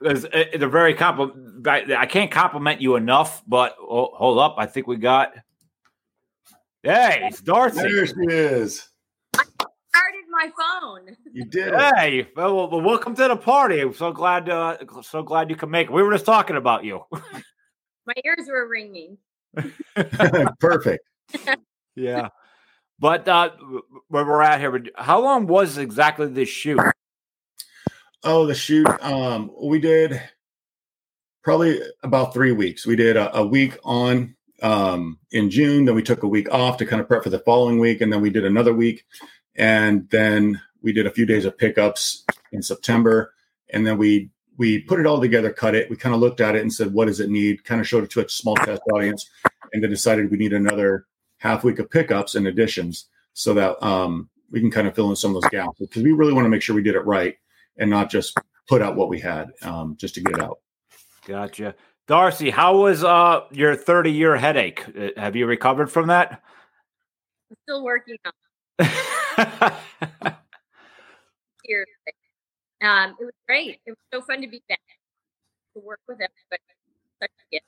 because 0.00 0.22
they're 0.22 0.68
very 0.68 0.94
compliment. 0.94 1.66
I 1.66 2.06
can't 2.06 2.30
compliment 2.30 2.80
you 2.80 2.96
enough. 2.96 3.42
But 3.46 3.76
oh, 3.80 4.10
hold 4.14 4.38
up, 4.38 4.56
I 4.58 4.66
think 4.66 4.86
we 4.86 4.96
got. 4.96 5.34
Hey, 6.82 7.20
it's 7.24 7.40
Darcy. 7.40 7.80
There 7.80 8.06
she 8.06 8.14
is. 8.28 8.88
I 9.34 9.42
started 9.42 10.24
my 10.30 10.50
phone. 10.58 11.16
You 11.32 11.44
did. 11.44 11.74
Hey, 11.74 12.28
well, 12.36 12.68
well, 12.68 12.80
welcome 12.80 13.14
to 13.16 13.28
the 13.28 13.36
party. 13.36 13.80
I'm 13.80 13.94
so 13.94 14.12
glad. 14.12 14.48
Uh, 14.48 14.76
so 15.02 15.22
glad 15.22 15.50
you 15.50 15.56
can 15.56 15.70
make 15.70 15.88
it. 15.88 15.92
We 15.92 16.02
were 16.02 16.12
just 16.12 16.26
talking 16.26 16.56
about 16.56 16.84
you. 16.84 17.02
My 18.06 18.14
ears 18.24 18.48
were 18.48 18.68
ringing. 18.68 19.18
Perfect. 20.60 21.04
yeah. 21.94 22.28
But 22.98 23.26
uh, 23.26 23.50
where 24.08 24.24
we're 24.24 24.42
at 24.42 24.60
here, 24.60 24.84
how 24.96 25.20
long 25.20 25.46
was 25.46 25.78
exactly 25.78 26.26
this 26.26 26.48
shoot? 26.48 26.80
Oh, 28.22 28.46
the 28.46 28.54
shoot. 28.54 28.86
Um, 29.02 29.50
we 29.60 29.80
did 29.80 30.20
probably 31.42 31.80
about 32.02 32.32
three 32.32 32.52
weeks. 32.52 32.86
We 32.86 32.96
did 32.96 33.16
a, 33.16 33.36
a 33.36 33.46
week 33.46 33.76
on 33.84 34.34
um, 34.62 35.18
in 35.30 35.50
June, 35.50 35.84
then 35.84 35.94
we 35.94 36.02
took 36.02 36.22
a 36.22 36.28
week 36.28 36.50
off 36.50 36.78
to 36.78 36.86
kind 36.86 37.00
of 37.00 37.08
prep 37.08 37.22
for 37.22 37.30
the 37.30 37.40
following 37.40 37.78
week, 37.78 38.00
and 38.00 38.12
then 38.12 38.22
we 38.22 38.30
did 38.30 38.44
another 38.44 38.72
week, 38.72 39.04
and 39.56 40.08
then 40.10 40.60
we 40.80 40.92
did 40.92 41.06
a 41.06 41.10
few 41.10 41.26
days 41.26 41.44
of 41.44 41.58
pickups 41.58 42.24
in 42.50 42.62
September, 42.62 43.34
and 43.70 43.86
then 43.86 43.98
we 43.98 44.30
we 44.56 44.80
put 44.80 45.00
it 45.00 45.06
all 45.06 45.20
together, 45.20 45.52
cut 45.52 45.74
it. 45.74 45.90
We 45.90 45.96
kind 45.96 46.14
of 46.14 46.20
looked 46.20 46.40
at 46.40 46.54
it 46.54 46.62
and 46.62 46.72
said, 46.72 46.92
what 46.92 47.06
does 47.06 47.20
it 47.20 47.30
need? 47.30 47.64
Kind 47.64 47.80
of 47.80 47.88
showed 47.88 48.04
it 48.04 48.10
to 48.10 48.24
a 48.24 48.28
small 48.28 48.56
test 48.56 48.82
audience, 48.92 49.28
and 49.72 49.82
then 49.82 49.90
decided 49.90 50.30
we 50.30 50.36
need 50.36 50.52
another 50.52 51.06
half 51.38 51.64
week 51.64 51.78
of 51.78 51.90
pickups 51.90 52.34
and 52.34 52.46
additions 52.46 53.06
so 53.32 53.52
that 53.54 53.82
um, 53.84 54.28
we 54.50 54.60
can 54.60 54.70
kind 54.70 54.86
of 54.86 54.94
fill 54.94 55.10
in 55.10 55.16
some 55.16 55.34
of 55.34 55.42
those 55.42 55.50
gaps 55.50 55.78
because 55.78 56.02
we 56.02 56.12
really 56.12 56.32
want 56.32 56.44
to 56.44 56.48
make 56.48 56.62
sure 56.62 56.74
we 56.76 56.82
did 56.82 56.94
it 56.94 57.04
right 57.04 57.36
and 57.76 57.90
not 57.90 58.10
just 58.10 58.38
put 58.68 58.80
out 58.80 58.96
what 58.96 59.08
we 59.08 59.18
had 59.18 59.48
um, 59.62 59.96
just 59.98 60.14
to 60.14 60.20
get 60.20 60.36
it 60.36 60.42
out. 60.42 60.60
Gotcha. 61.26 61.74
Darcy, 62.06 62.50
how 62.50 62.76
was 62.76 63.02
uh, 63.02 63.40
your 63.50 63.74
30 63.74 64.12
year 64.12 64.36
headache? 64.36 64.84
Uh, 64.96 65.08
have 65.16 65.36
you 65.36 65.46
recovered 65.46 65.90
from 65.90 66.06
that? 66.08 66.42
I'm 67.50 67.56
still 67.62 67.82
working 67.82 68.16
on 68.24 68.32
Seriously. 71.66 72.12
Um, 72.84 73.16
it 73.20 73.24
was 73.24 73.34
great. 73.46 73.80
It 73.86 73.90
was 73.90 73.98
so 74.12 74.20
fun 74.22 74.42
to 74.42 74.48
be 74.48 74.62
back 74.68 74.80
to 75.74 75.80
work 75.80 76.00
with 76.06 76.16
everybody. 76.16 76.62
Such 77.20 77.30
a 77.30 77.50
gift. 77.50 77.64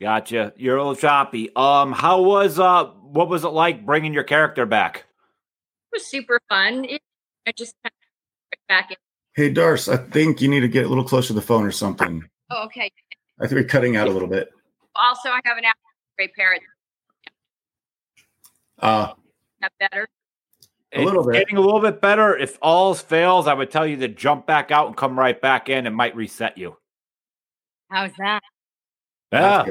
Gotcha. 0.00 0.52
You're 0.56 0.76
a 0.76 0.80
little 0.80 0.94
choppy. 0.94 1.50
Um, 1.56 1.92
how 1.92 2.22
was 2.22 2.58
uh, 2.58 2.84
what 2.86 3.28
was 3.28 3.44
it 3.44 3.48
like 3.48 3.84
bringing 3.84 4.14
your 4.14 4.22
character 4.24 4.64
back? 4.66 5.06
It 5.92 5.96
was 5.96 6.06
super 6.06 6.40
fun. 6.48 6.84
It, 6.84 7.02
I 7.46 7.52
just 7.52 7.74
kind 7.82 7.92
of 8.52 8.58
back 8.68 8.90
in 8.90 8.96
Hey, 9.34 9.52
Darce, 9.52 9.88
I 9.92 9.96
think 9.96 10.40
you 10.40 10.48
need 10.48 10.60
to 10.60 10.68
get 10.68 10.84
a 10.84 10.88
little 10.88 11.04
closer 11.04 11.28
to 11.28 11.32
the 11.34 11.40
phone 11.40 11.64
or 11.64 11.70
something. 11.70 12.28
Oh, 12.50 12.64
okay. 12.64 12.90
I 13.40 13.46
think 13.46 13.52
we're 13.60 13.68
cutting 13.68 13.96
out 13.96 14.08
a 14.08 14.10
little 14.10 14.26
bit. 14.26 14.50
Also, 14.96 15.28
I 15.28 15.40
have 15.44 15.56
an 15.56 15.64
gray 16.16 16.28
parrot. 16.36 16.60
Uh, 18.80 19.12
That 19.60 19.72
better? 19.78 20.08
A 20.94 21.04
little 21.04 21.20
It's 21.20 21.28
bit. 21.28 21.38
Getting 21.40 21.56
a 21.58 21.60
little 21.60 21.80
bit 21.80 22.00
better. 22.00 22.36
If 22.36 22.58
all 22.62 22.94
fails, 22.94 23.46
I 23.46 23.54
would 23.54 23.70
tell 23.70 23.86
you 23.86 23.96
to 23.98 24.08
jump 24.08 24.46
back 24.46 24.70
out 24.70 24.86
and 24.86 24.96
come 24.96 25.18
right 25.18 25.38
back 25.38 25.68
in. 25.68 25.86
It 25.86 25.90
might 25.90 26.16
reset 26.16 26.56
you. 26.56 26.76
How's 27.90 28.12
that? 28.18 28.42
Yeah, 29.32 29.66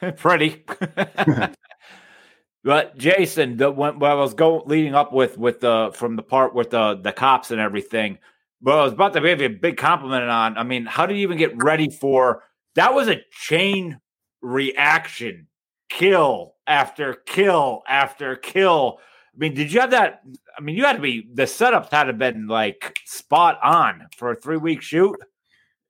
pretty. 0.16 0.64
but 2.64 2.98
Jason, 2.98 3.56
the 3.56 3.70
when, 3.70 3.98
when 3.98 4.10
I 4.10 4.14
was 4.14 4.34
going 4.34 4.62
leading 4.66 4.94
up 4.94 5.12
with 5.12 5.38
with 5.38 5.60
the 5.60 5.90
from 5.94 6.16
the 6.16 6.22
part 6.22 6.54
with 6.54 6.70
the 6.70 7.00
the 7.02 7.12
cops 7.12 7.50
and 7.50 7.60
everything, 7.60 8.18
well, 8.60 8.80
I 8.80 8.84
was 8.84 8.92
about 8.92 9.14
to 9.14 9.20
give 9.20 9.40
you 9.40 9.46
a 9.46 9.50
big 9.50 9.78
compliment 9.78 10.24
on. 10.24 10.58
I 10.58 10.62
mean, 10.62 10.84
how 10.84 11.06
did 11.06 11.16
you 11.16 11.22
even 11.22 11.38
get 11.38 11.62
ready 11.62 11.88
for 11.88 12.42
that? 12.74 12.92
Was 12.94 13.08
a 13.08 13.22
chain 13.30 14.00
reaction, 14.42 15.46
kill 15.88 16.56
after 16.66 17.14
kill 17.14 17.82
after 17.88 18.36
kill. 18.36 18.98
I 19.34 19.38
mean, 19.38 19.54
did 19.54 19.72
you 19.72 19.80
have 19.80 19.92
that? 19.92 20.22
I 20.60 20.62
mean, 20.62 20.76
you 20.76 20.84
had 20.84 20.96
to 20.96 21.02
be 21.02 21.26
the 21.32 21.44
setups 21.44 21.90
had 21.90 22.04
to 22.04 22.08
have 22.08 22.18
been 22.18 22.46
like 22.46 22.98
spot 23.06 23.58
on 23.62 24.06
for 24.16 24.32
a 24.32 24.36
three 24.36 24.58
week 24.58 24.82
shoot. 24.82 25.16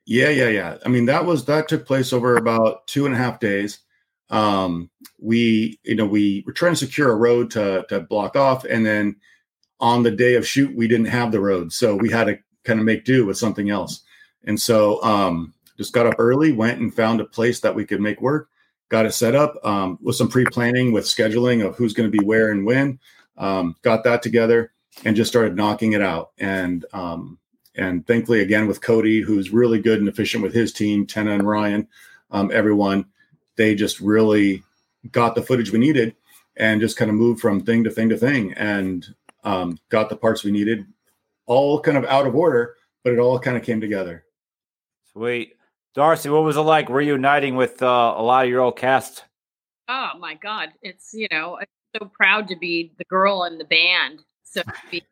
Yeah, 0.06 0.28
yeah, 0.28 0.48
yeah. 0.48 0.76
I 0.84 0.88
mean, 0.88 1.06
that 1.06 1.24
was 1.24 1.44
that 1.46 1.68
took 1.68 1.86
place 1.86 2.12
over 2.12 2.36
about 2.36 2.86
two 2.86 3.04
and 3.04 3.14
a 3.14 3.18
half 3.18 3.40
days. 3.40 3.80
Um, 4.30 4.90
we, 5.18 5.80
you 5.82 5.96
know, 5.96 6.06
we 6.06 6.44
were 6.46 6.52
trying 6.52 6.72
to 6.72 6.76
secure 6.76 7.10
a 7.10 7.16
road 7.16 7.50
to 7.52 7.84
to 7.88 8.00
block 8.00 8.36
off, 8.36 8.64
and 8.64 8.86
then 8.86 9.16
on 9.80 10.04
the 10.04 10.10
day 10.10 10.34
of 10.36 10.46
shoot, 10.46 10.74
we 10.76 10.86
didn't 10.86 11.06
have 11.06 11.32
the 11.32 11.40
road, 11.40 11.72
so 11.72 11.96
we 11.96 12.10
had 12.10 12.24
to 12.24 12.38
kind 12.64 12.78
of 12.78 12.86
make 12.86 13.04
do 13.04 13.26
with 13.26 13.38
something 13.38 13.70
else. 13.70 14.02
And 14.44 14.60
so, 14.60 15.02
um, 15.02 15.52
just 15.76 15.92
got 15.92 16.06
up 16.06 16.14
early, 16.18 16.52
went 16.52 16.80
and 16.80 16.94
found 16.94 17.20
a 17.20 17.24
place 17.24 17.60
that 17.60 17.74
we 17.74 17.84
could 17.84 18.00
make 18.00 18.20
work, 18.20 18.48
got 18.88 19.06
it 19.06 19.12
set 19.12 19.34
up 19.34 19.56
um, 19.64 19.98
with 20.00 20.16
some 20.16 20.28
pre 20.28 20.44
planning 20.44 20.92
with 20.92 21.04
scheduling 21.04 21.66
of 21.66 21.76
who's 21.76 21.94
going 21.94 22.10
to 22.10 22.16
be 22.16 22.24
where 22.24 22.50
and 22.50 22.64
when. 22.64 22.98
Um, 23.40 23.74
got 23.82 24.04
that 24.04 24.22
together 24.22 24.70
and 25.04 25.16
just 25.16 25.30
started 25.30 25.56
knocking 25.56 25.94
it 25.94 26.02
out. 26.02 26.30
And 26.38 26.84
um, 26.92 27.38
and 27.74 28.06
thankfully, 28.06 28.40
again, 28.40 28.68
with 28.68 28.80
Cody, 28.80 29.20
who's 29.20 29.50
really 29.50 29.80
good 29.80 29.98
and 29.98 30.08
efficient 30.08 30.42
with 30.42 30.54
his 30.54 30.72
team, 30.72 31.06
Tenna 31.06 31.32
and 31.32 31.48
Ryan, 31.48 31.88
um, 32.30 32.50
everyone, 32.52 33.06
they 33.56 33.74
just 33.74 34.00
really 34.00 34.62
got 35.10 35.34
the 35.34 35.42
footage 35.42 35.72
we 35.72 35.78
needed 35.78 36.14
and 36.56 36.80
just 36.80 36.96
kind 36.96 37.10
of 37.10 37.16
moved 37.16 37.40
from 37.40 37.60
thing 37.60 37.84
to 37.84 37.90
thing 37.90 38.08
to 38.10 38.16
thing 38.16 38.52
and 38.54 39.06
um, 39.44 39.78
got 39.88 40.10
the 40.10 40.16
parts 40.16 40.44
we 40.44 40.50
needed, 40.50 40.84
all 41.46 41.80
kind 41.80 41.96
of 41.96 42.04
out 42.04 42.26
of 42.26 42.34
order, 42.34 42.76
but 43.02 43.12
it 43.12 43.18
all 43.18 43.38
kind 43.38 43.56
of 43.56 43.62
came 43.62 43.80
together. 43.80 44.24
Sweet. 45.12 45.56
Darcy, 45.94 46.28
what 46.28 46.44
was 46.44 46.56
it 46.56 46.60
like 46.60 46.88
reuniting 46.88 47.56
with 47.56 47.82
uh, 47.82 48.14
a 48.16 48.22
lot 48.22 48.44
of 48.44 48.50
your 48.50 48.60
old 48.60 48.76
cast? 48.76 49.24
Oh 49.88 50.10
my 50.18 50.34
God. 50.34 50.68
It's, 50.82 51.14
you 51.14 51.26
know, 51.30 51.58
I'm 51.58 51.66
so 51.96 52.10
proud 52.14 52.48
to 52.48 52.56
be 52.56 52.92
the 52.98 53.04
girl 53.04 53.44
in 53.44 53.58
the 53.58 53.64
band. 53.64 54.22
So 54.44 54.62
to 54.62 54.72
speak. 54.86 55.04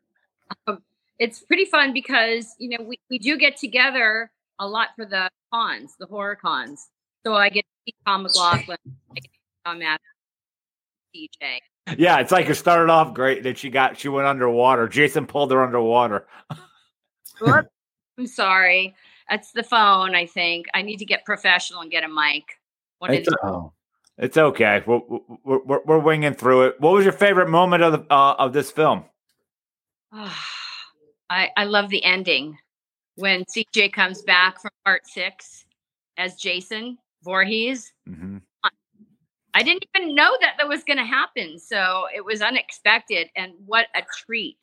Um, 0.67 0.81
it's 1.19 1.41
pretty 1.41 1.65
fun 1.65 1.93
because, 1.93 2.55
you 2.59 2.69
know, 2.77 2.83
we, 2.83 2.99
we 3.09 3.19
do 3.19 3.37
get 3.37 3.57
together 3.57 4.31
a 4.59 4.67
lot 4.67 4.89
for 4.95 5.05
the 5.05 5.29
cons, 5.53 5.95
the 5.99 6.05
horror 6.05 6.35
cons. 6.35 6.87
So 7.25 7.35
I 7.35 7.49
get 7.49 7.63
to 7.63 7.69
see 7.87 7.95
Tom 8.05 8.23
McLoughlin, 8.23 8.77
I 9.11 9.15
get 9.15 9.23
to 9.23 9.29
see 9.29 9.61
Tom 9.65 9.81
Adams, 9.81 9.99
DJ. 11.15 11.59
Yeah, 11.97 12.19
it's 12.19 12.31
like 12.31 12.49
it 12.49 12.55
started 12.55 12.91
off 12.91 13.13
great, 13.13 13.43
then 13.43 13.55
she 13.55 13.69
got 13.69 13.97
she 13.97 14.09
went 14.09 14.27
underwater. 14.27 14.87
Jason 14.87 15.25
pulled 15.25 15.51
her 15.51 15.63
underwater. 15.63 16.27
I'm 17.41 18.27
sorry. 18.27 18.95
That's 19.29 19.51
the 19.51 19.63
phone, 19.63 20.15
I 20.15 20.25
think. 20.25 20.67
I 20.73 20.81
need 20.81 20.97
to 20.97 21.05
get 21.05 21.25
professional 21.25 21.81
and 21.81 21.91
get 21.91 22.03
a 22.03 22.07
mic. 22.07 22.43
What 22.99 23.11
It's 23.11 23.27
did- 23.29 23.37
Oh, 23.43 23.73
It's 24.19 24.37
okay. 24.37 24.83
We're, 24.85 24.99
we're, 25.45 25.79
we're, 25.85 25.99
winging 25.99 26.33
through 26.33 26.67
it. 26.67 26.81
What 26.81 26.91
was 26.93 27.05
your 27.05 27.13
favorite 27.13 27.47
moment 27.47 27.83
of 27.83 27.93
the, 27.93 28.13
uh, 28.13 28.35
of 28.37 28.51
this 28.51 28.69
film? 28.69 29.05
I, 30.11 31.49
I 31.55 31.63
love 31.63 31.89
the 31.89 32.03
ending 32.03 32.57
when 33.15 33.45
CJ 33.45 33.93
comes 33.93 34.21
back 34.21 34.61
from 34.61 34.71
part 34.83 35.07
six 35.07 35.63
as 36.17 36.35
Jason 36.35 36.97
Voorhees. 37.23 37.93
Mm-hmm. 38.09 38.37
I 39.53 39.63
didn't 39.63 39.85
even 39.95 40.15
know 40.15 40.31
that 40.41 40.55
that 40.57 40.67
was 40.67 40.83
going 40.83 40.97
to 40.97 41.05
happen. 41.05 41.57
So 41.57 42.05
it 42.13 42.23
was 42.23 42.41
unexpected 42.41 43.29
and 43.35 43.53
what 43.65 43.87
a 43.95 44.01
treat. 44.25 44.59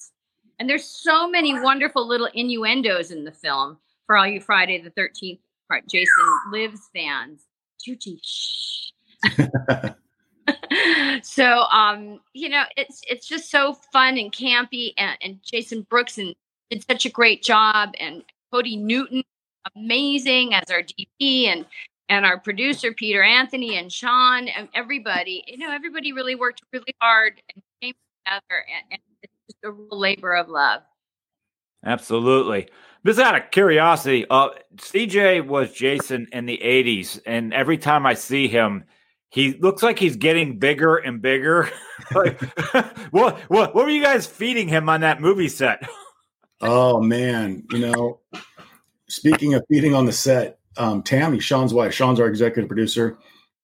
And 0.58 0.68
there's 0.68 0.84
so 0.84 1.28
many 1.28 1.58
wonderful 1.58 2.06
little 2.06 2.28
innuendos 2.34 3.10
in 3.10 3.24
the 3.24 3.32
film 3.32 3.78
for 4.06 4.16
all 4.16 4.26
you 4.26 4.40
Friday 4.40 4.80
the 4.80 4.90
13th 4.90 5.40
part 5.68 5.84
Jason 5.88 6.24
Lives 6.52 6.88
fans. 6.94 7.44
Juji, 7.86 8.18
shh. 8.22 8.92
so 11.22 11.62
um 11.72 12.20
you 12.32 12.48
know 12.48 12.62
it's 12.76 13.00
it's 13.08 13.26
just 13.26 13.50
so 13.50 13.74
fun 13.92 14.16
and 14.18 14.32
campy 14.32 14.92
and, 14.96 15.18
and 15.22 15.38
jason 15.42 15.82
brooks 15.88 16.18
and 16.18 16.34
did 16.70 16.84
such 16.86 17.06
a 17.06 17.10
great 17.10 17.42
job 17.42 17.90
and 17.98 18.22
cody 18.52 18.76
newton 18.76 19.22
amazing 19.74 20.54
as 20.54 20.70
our 20.70 20.82
dp 20.82 21.46
and 21.46 21.66
and 22.08 22.24
our 22.24 22.38
producer 22.38 22.92
peter 22.92 23.22
anthony 23.22 23.76
and 23.76 23.92
sean 23.92 24.48
and 24.48 24.68
everybody 24.74 25.42
you 25.46 25.58
know 25.58 25.72
everybody 25.72 26.12
really 26.12 26.34
worked 26.34 26.62
really 26.72 26.94
hard 27.00 27.40
and 27.54 27.62
came 27.80 27.94
together 28.24 28.64
and, 28.72 28.84
and 28.92 29.00
it's 29.22 29.32
just 29.50 29.58
a 29.64 29.70
real 29.70 29.98
labor 29.98 30.34
of 30.34 30.48
love 30.48 30.82
Absolutely. 31.84 32.68
Just 33.06 33.20
out 33.20 33.36
of 33.36 33.50
curiosity, 33.52 34.26
uh, 34.28 34.48
CJ 34.76 35.46
was 35.46 35.72
Jason 35.72 36.26
in 36.32 36.46
the 36.46 36.58
80s, 36.62 37.20
and 37.24 37.54
every 37.54 37.78
time 37.78 38.04
I 38.04 38.14
see 38.14 38.48
him, 38.48 38.84
he 39.30 39.54
looks 39.54 39.82
like 39.82 39.98
he's 39.98 40.16
getting 40.16 40.58
bigger 40.58 40.96
and 40.96 41.20
bigger. 41.20 41.70
like, 42.14 42.40
what, 43.10 43.38
what, 43.50 43.74
what 43.74 43.84
were 43.84 43.90
you 43.90 44.02
guys 44.02 44.26
feeding 44.26 44.68
him 44.68 44.88
on 44.88 45.00
that 45.02 45.20
movie 45.20 45.48
set? 45.48 45.82
oh 46.62 47.00
man, 47.00 47.62
you 47.70 47.78
know, 47.78 48.20
speaking 49.08 49.54
of 49.54 49.62
feeding 49.70 49.94
on 49.94 50.06
the 50.06 50.12
set, 50.12 50.58
um, 50.78 51.02
Tammy, 51.02 51.38
Sean's 51.40 51.74
wife, 51.74 51.92
Sean's 51.92 52.20
our 52.20 52.28
executive 52.28 52.68
producer. 52.68 53.18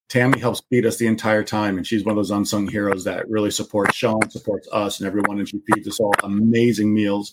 Tammy 0.08 0.38
helps 0.38 0.62
feed 0.68 0.84
us 0.84 0.98
the 0.98 1.06
entire 1.06 1.42
time, 1.42 1.78
and 1.78 1.86
she's 1.86 2.04
one 2.04 2.12
of 2.12 2.16
those 2.16 2.30
unsung 2.30 2.68
heroes 2.68 3.04
that 3.04 3.28
really 3.30 3.50
supports 3.50 3.96
Sean, 3.96 4.28
supports 4.28 4.68
us, 4.70 5.00
and 5.00 5.06
everyone, 5.06 5.38
and 5.38 5.48
she 5.48 5.62
feeds 5.72 5.88
us 5.88 6.00
all 6.00 6.12
amazing 6.22 6.92
meals. 6.92 7.32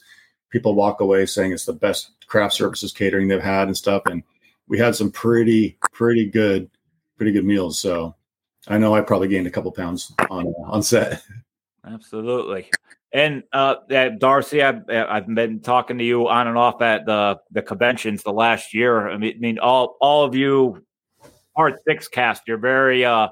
People 0.49 0.75
walk 0.75 1.01
away 1.01 1.25
saying 1.25 1.51
it's 1.51 1.65
the 1.65 1.73
best 1.73 2.11
craft 2.27 2.53
services 2.53 2.93
catering 2.93 3.27
they've 3.27 3.41
had 3.41 3.67
and 3.67 3.75
stuff. 3.75 4.03
And 4.05 4.23
we 4.67 4.79
had 4.79 4.95
some 4.95 5.11
pretty, 5.11 5.77
pretty 5.91 6.25
good, 6.25 6.69
pretty 7.17 7.33
good 7.33 7.43
meals. 7.43 7.77
So 7.79 8.15
I 8.67 8.77
know 8.77 8.93
I 8.93 9.01
probably 9.01 9.27
gained 9.27 9.47
a 9.47 9.51
couple 9.51 9.71
pounds 9.71 10.13
on 10.29 10.47
on 10.65 10.83
set. 10.83 11.21
Absolutely. 11.85 12.69
And 13.11 13.43
uh, 13.53 13.75
Darcy, 14.19 14.61
I've, 14.61 14.87
I've 14.87 15.33
been 15.33 15.61
talking 15.61 15.97
to 15.97 16.03
you 16.03 16.27
on 16.27 16.47
and 16.47 16.57
off 16.57 16.81
at 16.81 17.05
the 17.05 17.39
the 17.51 17.61
conventions 17.61 18.21
the 18.21 18.33
last 18.33 18.73
year. 18.73 19.09
I 19.09 19.17
mean, 19.17 19.35
I 19.35 19.39
mean 19.39 19.59
all 19.59 19.97
all 19.99 20.23
of 20.23 20.35
you, 20.35 20.85
part 21.55 21.79
six 21.87 22.07
cast, 22.07 22.43
you're 22.47 22.57
very 22.57 23.03
uh, 23.05 23.29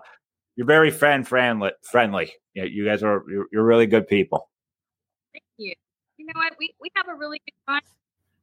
you're 0.56 0.66
very 0.66 0.90
fan 0.90 1.24
friendly. 1.24 1.72
Friendly. 1.84 2.32
Yeah, 2.56 2.64
you 2.64 2.86
guys 2.86 3.04
are 3.04 3.24
you're, 3.30 3.46
you're 3.52 3.66
really 3.66 3.86
good 3.86 4.08
people. 4.08 4.50
Thank 5.34 5.44
you. 5.58 5.76
You 6.18 6.26
know 6.26 6.34
what? 6.36 6.54
We 6.58 6.74
we 6.82 6.90
have 6.96 7.08
a 7.08 7.16
really 7.16 7.40
good 7.46 7.72
time. 7.72 7.82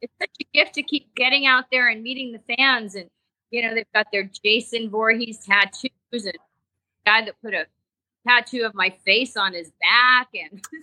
It's 0.00 0.12
such 0.20 0.30
a 0.40 0.44
gift 0.54 0.74
to 0.74 0.82
keep 0.82 1.12
getting 1.16 1.46
out 1.46 1.64
there 1.72 1.88
and 1.88 2.02
meeting 2.02 2.32
the 2.32 2.56
fans. 2.56 2.94
And 2.94 3.08
you 3.50 3.62
know, 3.62 3.74
they've 3.74 3.92
got 3.92 4.06
their 4.12 4.30
Jason 4.44 4.88
Voorhees 4.88 5.38
tattoos 5.38 5.90
and 6.12 6.34
a 6.34 6.53
guy 7.06 7.24
that 7.24 7.34
put 7.42 7.54
a 7.54 7.66
tattoo 8.26 8.64
of 8.64 8.74
my 8.74 8.90
face 9.04 9.36
on 9.36 9.52
his 9.52 9.70
back 9.80 10.28
and 10.34 10.62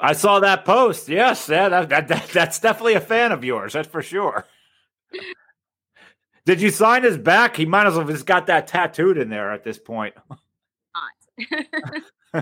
I 0.00 0.12
saw 0.12 0.38
that 0.40 0.64
post. 0.64 1.08
Yes, 1.08 1.48
yeah, 1.48 1.68
that, 1.68 1.88
that, 1.88 2.06
that 2.06 2.28
that's 2.28 2.60
definitely 2.60 2.94
a 2.94 3.00
fan 3.00 3.32
of 3.32 3.44
yours. 3.44 3.72
That's 3.72 3.88
for 3.88 4.00
sure. 4.00 4.46
Did 6.46 6.60
you 6.60 6.70
sign 6.70 7.02
his 7.02 7.18
back? 7.18 7.56
He 7.56 7.66
might 7.66 7.86
as 7.86 7.94
well 7.94 8.06
have 8.06 8.14
just 8.14 8.24
got 8.24 8.46
that 8.46 8.68
tattooed 8.68 9.18
in 9.18 9.28
there 9.28 9.52
at 9.52 9.64
this 9.64 9.78
point. 9.78 10.14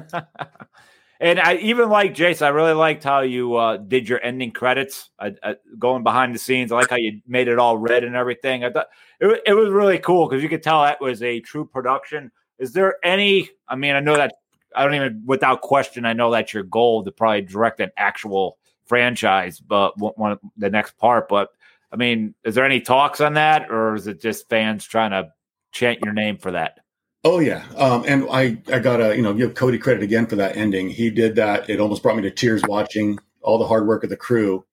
and 1.20 1.40
I 1.40 1.56
even 1.56 1.88
like 1.88 2.14
Jace. 2.14 2.42
I 2.42 2.48
really 2.48 2.72
liked 2.72 3.04
how 3.04 3.20
you 3.20 3.54
uh, 3.56 3.76
did 3.78 4.08
your 4.08 4.22
ending 4.22 4.52
credits, 4.52 5.10
uh, 5.18 5.30
uh, 5.42 5.54
going 5.78 6.02
behind 6.02 6.34
the 6.34 6.38
scenes. 6.38 6.72
I 6.72 6.76
like 6.76 6.90
how 6.90 6.96
you 6.96 7.20
made 7.26 7.48
it 7.48 7.58
all 7.58 7.78
red 7.78 8.04
and 8.04 8.16
everything. 8.16 8.64
I 8.64 8.70
thought 8.70 8.88
it, 9.20 9.42
it 9.46 9.54
was 9.54 9.70
really 9.70 9.98
cool 9.98 10.28
because 10.28 10.42
you 10.42 10.48
could 10.48 10.62
tell 10.62 10.82
that 10.82 11.00
was 11.00 11.22
a 11.22 11.40
true 11.40 11.64
production. 11.64 12.30
Is 12.58 12.72
there 12.72 12.96
any? 13.04 13.50
I 13.68 13.76
mean, 13.76 13.94
I 13.94 14.00
know 14.00 14.16
that 14.16 14.34
I 14.74 14.84
don't 14.84 14.94
even, 14.94 15.22
without 15.24 15.62
question, 15.62 16.04
I 16.04 16.12
know 16.12 16.30
that's 16.30 16.52
your 16.52 16.62
goal 16.62 17.02
to 17.04 17.10
probably 17.10 17.42
direct 17.42 17.80
an 17.80 17.90
actual 17.96 18.58
franchise, 18.84 19.58
but 19.58 19.98
one, 19.98 20.12
one 20.16 20.38
the 20.56 20.70
next 20.70 20.98
part. 20.98 21.28
But 21.28 21.48
I 21.92 21.96
mean, 21.96 22.34
is 22.44 22.54
there 22.54 22.64
any 22.64 22.80
talks 22.80 23.20
on 23.20 23.34
that, 23.34 23.70
or 23.70 23.94
is 23.94 24.06
it 24.06 24.20
just 24.20 24.48
fans 24.48 24.84
trying 24.84 25.12
to 25.12 25.30
chant 25.72 26.00
your 26.04 26.12
name 26.12 26.36
for 26.36 26.52
that? 26.52 26.80
Oh 27.28 27.40
yeah, 27.40 27.64
um, 27.74 28.04
and 28.06 28.28
I 28.30 28.56
I 28.72 28.78
gotta 28.78 29.16
you 29.16 29.22
know 29.22 29.34
give 29.34 29.56
Cody 29.56 29.78
credit 29.78 30.04
again 30.04 30.28
for 30.28 30.36
that 30.36 30.56
ending. 30.56 30.88
He 30.88 31.10
did 31.10 31.34
that. 31.34 31.68
It 31.68 31.80
almost 31.80 32.00
brought 32.00 32.14
me 32.14 32.22
to 32.22 32.30
tears 32.30 32.62
watching 32.68 33.18
all 33.42 33.58
the 33.58 33.66
hard 33.66 33.88
work 33.88 34.04
of 34.04 34.10
the 34.10 34.16
crew 34.16 34.64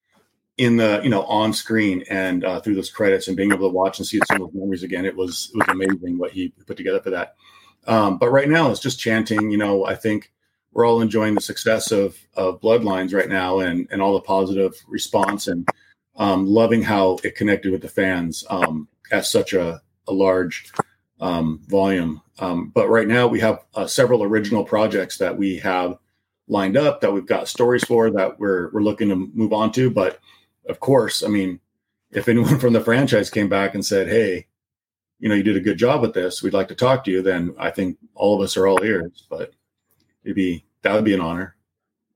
in 0.58 0.78
the 0.78 1.02
you 1.04 1.10
know 1.10 1.24
on 1.24 1.52
screen 1.52 2.04
and 2.12 2.46
uh, 2.46 2.60
through 2.60 2.76
those 2.76 2.92
credits 2.92 3.28
and 3.28 3.36
being 3.36 3.52
able 3.52 3.68
to 3.68 3.74
watch 3.74 3.98
and 3.98 4.06
see 4.06 4.20
some 4.28 4.40
of 4.40 4.42
those 4.42 4.54
memories 4.62 4.84
again. 4.84 5.04
It 5.04 5.16
was 5.16 5.50
it 5.52 5.58
was 5.58 5.68
amazing 5.68 6.20
what 6.20 6.30
he 6.30 6.50
put 6.68 6.78
together 6.78 7.02
for 7.02 7.10
that. 7.10 7.34
Um, 7.88 8.20
but 8.20 8.30
right 8.30 8.48
now 8.48 8.70
it's 8.70 8.80
just 8.80 9.00
chanting. 9.00 9.50
You 9.50 9.58
know, 9.58 9.88
I 9.88 9.96
think 9.96 10.32
we're 10.74 10.86
all 10.86 11.02
enjoying 11.02 11.34
the 11.34 11.42
success 11.42 11.92
of 11.92 12.16
of 12.36 12.62
Bloodlines 12.62 13.16
right 13.16 13.30
now 13.30 13.62
and 13.62 13.88
and 13.90 14.00
all 14.00 14.14
the 14.14 14.22
positive 14.22 14.76
response 14.88 15.48
and 15.48 15.68
um, 16.18 16.46
loving 16.46 16.84
how 16.84 17.18
it 17.24 17.34
connected 17.34 17.72
with 17.72 17.82
the 17.82 17.90
fans 17.90 18.46
um, 18.52 18.88
at 19.12 19.26
such 19.26 19.54
a, 19.54 19.82
a 20.08 20.14
large 20.14 20.72
um, 21.20 21.60
volume. 21.68 22.22
Um, 22.40 22.72
but 22.74 22.90
right 22.90 23.08
now 23.08 23.28
we 23.28 23.40
have 23.42 23.64
uh, 23.76 23.86
several 23.86 24.24
original 24.24 24.64
projects 24.64 25.18
that 25.18 25.38
we 25.38 25.58
have 25.58 25.98
lined 26.48 26.78
up 26.78 27.02
that 27.02 27.14
we've 27.14 27.26
got 27.26 27.48
stories 27.48 27.84
for 27.84 28.12
that 28.12 28.40
we're 28.40 28.70
we're 28.72 28.82
looking 28.82 29.10
to 29.10 29.16
move 29.16 29.54
on 29.54 29.72
to. 29.74 29.90
But 29.90 30.20
of 30.68 30.80
course, 30.80 31.24
I 31.24 31.28
mean, 31.28 31.60
if 32.12 32.28
anyone 32.28 32.60
from 32.60 32.74
the 32.74 32.82
franchise 32.82 33.30
came 33.30 33.50
back 33.50 33.76
and 33.76 33.86
said, 33.86 34.08
"Hey, 34.08 34.48
you 35.20 35.30
know, 35.30 35.36
you 35.36 35.44
did 35.44 35.58
a 35.58 35.62
good 35.62 35.78
job 35.78 36.02
with 36.02 36.14
this. 36.14 36.42
We'd 36.42 36.54
like 36.54 36.68
to 36.70 36.76
talk 36.76 37.04
to 37.06 37.12
you," 37.12 37.22
then 37.22 37.56
I 37.60 37.70
think 37.70 37.98
all 38.16 38.36
of 38.36 38.42
us 38.42 38.58
are 38.58 38.68
all 38.68 38.84
ears. 38.84 39.26
But 39.30 39.54
maybe 40.24 40.66
that 40.82 40.94
would 40.94 41.06
be 41.06 41.14
an 41.14 41.22
honor. 41.22 41.56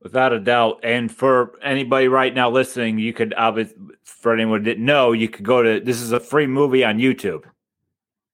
Without 0.02 0.32
a 0.32 0.40
doubt. 0.40 0.80
And 0.84 1.12
for 1.12 1.54
anybody 1.62 2.08
right 2.08 2.34
now 2.34 2.50
listening, 2.50 3.00
you 3.00 3.14
could 3.14 3.34
obviously, 3.36 3.78
for 4.04 4.34
anyone 4.34 4.64
that 4.64 4.70
didn't 4.70 4.86
know, 4.86 5.12
you 5.12 5.28
could 5.28 5.46
go 5.46 5.64
to 5.64 5.80
this 5.80 6.02
is 6.02 6.12
a 6.12 6.20
free 6.20 6.48
movie 6.48 6.84
on 6.84 7.00
YouTube. 7.00 7.44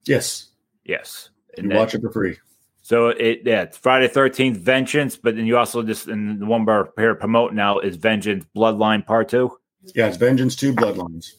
Yes. 0.06 0.50
Yes. 0.84 1.30
And 1.58 1.72
you 1.72 1.78
watch 1.78 1.96
it 1.96 2.02
for 2.02 2.12
free. 2.12 2.38
So 2.82 3.08
it 3.08 3.42
yeah, 3.46 3.62
it's 3.62 3.78
Friday 3.78 4.10
Thirteenth 4.10 4.58
Vengeance, 4.58 5.16
but 5.16 5.36
then 5.36 5.46
you 5.46 5.58
also 5.58 5.84
just 5.84 6.08
and 6.08 6.42
the 6.42 6.46
one 6.46 6.66
we're 6.66 6.90
here 6.98 7.16
promote 7.16 7.54
now 7.54 7.80
is 7.80 7.96
Vengeance 7.96 8.46
Bloodline 8.56 9.06
Part 9.06 9.30
Two. 9.30 9.58
Yeah, 9.96 10.08
it's 10.08 10.18
Vengeance 10.18 10.56
Two 10.56 10.74
Bloodlines. 10.74 11.34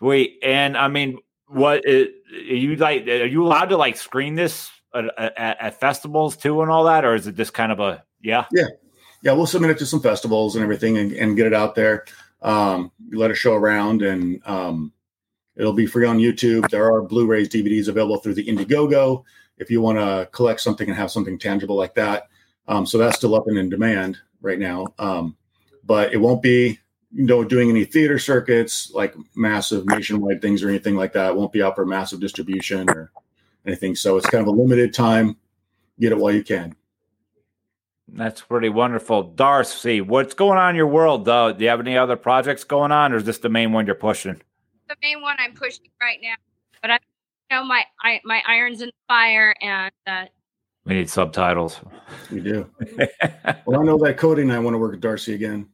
Wait, 0.00 0.38
and 0.42 0.76
I 0.76 0.88
mean, 0.88 1.18
what 1.46 1.86
is, 1.86 2.08
are 2.32 2.38
you 2.38 2.76
like? 2.76 3.06
Are 3.06 3.26
you 3.26 3.44
allowed 3.44 3.70
to 3.70 3.76
like 3.76 3.96
screen 3.96 4.34
this 4.34 4.70
at, 4.94 5.04
at, 5.18 5.60
at 5.60 5.80
festivals 5.80 6.36
too 6.36 6.60
and 6.62 6.70
all 6.70 6.84
that, 6.84 7.04
or 7.04 7.14
is 7.14 7.26
it 7.26 7.36
just 7.36 7.54
kind 7.54 7.72
of 7.72 7.80
a 7.80 8.04
yeah? 8.20 8.44
Yeah, 8.52 8.66
yeah. 9.22 9.32
We'll 9.32 9.46
submit 9.46 9.70
it 9.70 9.78
to 9.78 9.86
some 9.86 10.00
festivals 10.00 10.56
and 10.56 10.62
everything 10.62 10.98
and, 10.98 11.12
and 11.12 11.36
get 11.36 11.46
it 11.46 11.54
out 11.54 11.74
there. 11.74 12.04
Um, 12.42 12.92
let 13.12 13.30
it 13.30 13.34
show 13.34 13.54
around 13.54 14.02
and 14.02 14.40
um, 14.46 14.92
it'll 15.56 15.72
be 15.72 15.86
free 15.86 16.06
on 16.06 16.18
YouTube. 16.18 16.68
There 16.70 16.92
are 16.92 17.02
Blu-rays, 17.02 17.48
DVDs 17.48 17.88
available 17.88 18.18
through 18.18 18.34
the 18.34 18.46
Indiegogo 18.46 19.24
if 19.58 19.70
you 19.70 19.80
want 19.80 19.98
to 19.98 20.28
collect 20.32 20.60
something 20.60 20.88
and 20.88 20.96
have 20.96 21.10
something 21.10 21.38
tangible 21.38 21.76
like 21.76 21.94
that. 21.94 22.28
Um, 22.66 22.86
so 22.86 22.98
that's 22.98 23.16
still 23.16 23.34
up 23.34 23.46
and 23.46 23.58
in 23.58 23.68
demand 23.68 24.18
right 24.40 24.58
now. 24.58 24.86
Um, 24.98 25.36
but 25.84 26.12
it 26.12 26.18
won't 26.18 26.42
be, 26.42 26.78
you 27.12 27.26
know, 27.26 27.44
doing 27.44 27.68
any 27.68 27.84
theater 27.84 28.18
circuits 28.18 28.90
like 28.94 29.14
massive 29.34 29.86
nationwide 29.86 30.40
things 30.40 30.62
or 30.62 30.68
anything 30.68 30.96
like 30.96 31.12
that. 31.12 31.30
It 31.30 31.36
won't 31.36 31.52
be 31.52 31.62
out 31.62 31.74
for 31.74 31.84
massive 31.84 32.20
distribution 32.20 32.88
or 32.88 33.10
anything. 33.66 33.94
So 33.96 34.16
it's 34.16 34.28
kind 34.28 34.42
of 34.42 34.48
a 34.48 34.56
limited 34.56 34.94
time. 34.94 35.36
Get 35.98 36.12
it 36.12 36.18
while 36.18 36.32
you 36.32 36.42
can. 36.42 36.74
That's 38.08 38.40
pretty 38.40 38.70
wonderful. 38.70 39.22
Darcy, 39.22 40.00
what's 40.00 40.34
going 40.34 40.58
on 40.58 40.70
in 40.70 40.76
your 40.76 40.86
world 40.86 41.24
though? 41.24 41.52
Do 41.52 41.62
you 41.62 41.70
have 41.70 41.80
any 41.80 41.96
other 41.96 42.16
projects 42.16 42.64
going 42.64 42.92
on 42.92 43.12
or 43.12 43.16
is 43.16 43.24
this 43.24 43.38
the 43.38 43.48
main 43.48 43.72
one 43.72 43.86
you're 43.86 43.94
pushing? 43.94 44.40
The 44.90 44.96
main 45.02 45.22
one 45.22 45.36
I'm 45.38 45.54
pushing 45.54 45.86
right 46.02 46.18
now. 46.20 46.34
But 46.82 46.90
I 46.90 46.98
know 47.48 47.64
my 47.64 47.84
I, 48.02 48.20
my 48.24 48.42
irons 48.44 48.82
in 48.82 48.88
the 48.88 48.92
fire 49.06 49.54
and 49.62 49.92
uh, 50.04 50.24
we 50.84 50.94
need 50.94 51.08
subtitles. 51.08 51.80
We 52.32 52.40
do. 52.40 52.68
well, 53.66 53.80
I 53.80 53.84
know 53.84 53.96
that 53.98 54.16
Cody 54.16 54.42
and 54.42 54.52
I 54.52 54.58
want 54.58 54.74
to 54.74 54.78
work 54.78 54.90
with 54.90 55.00
Darcy 55.00 55.34
again. 55.34 55.68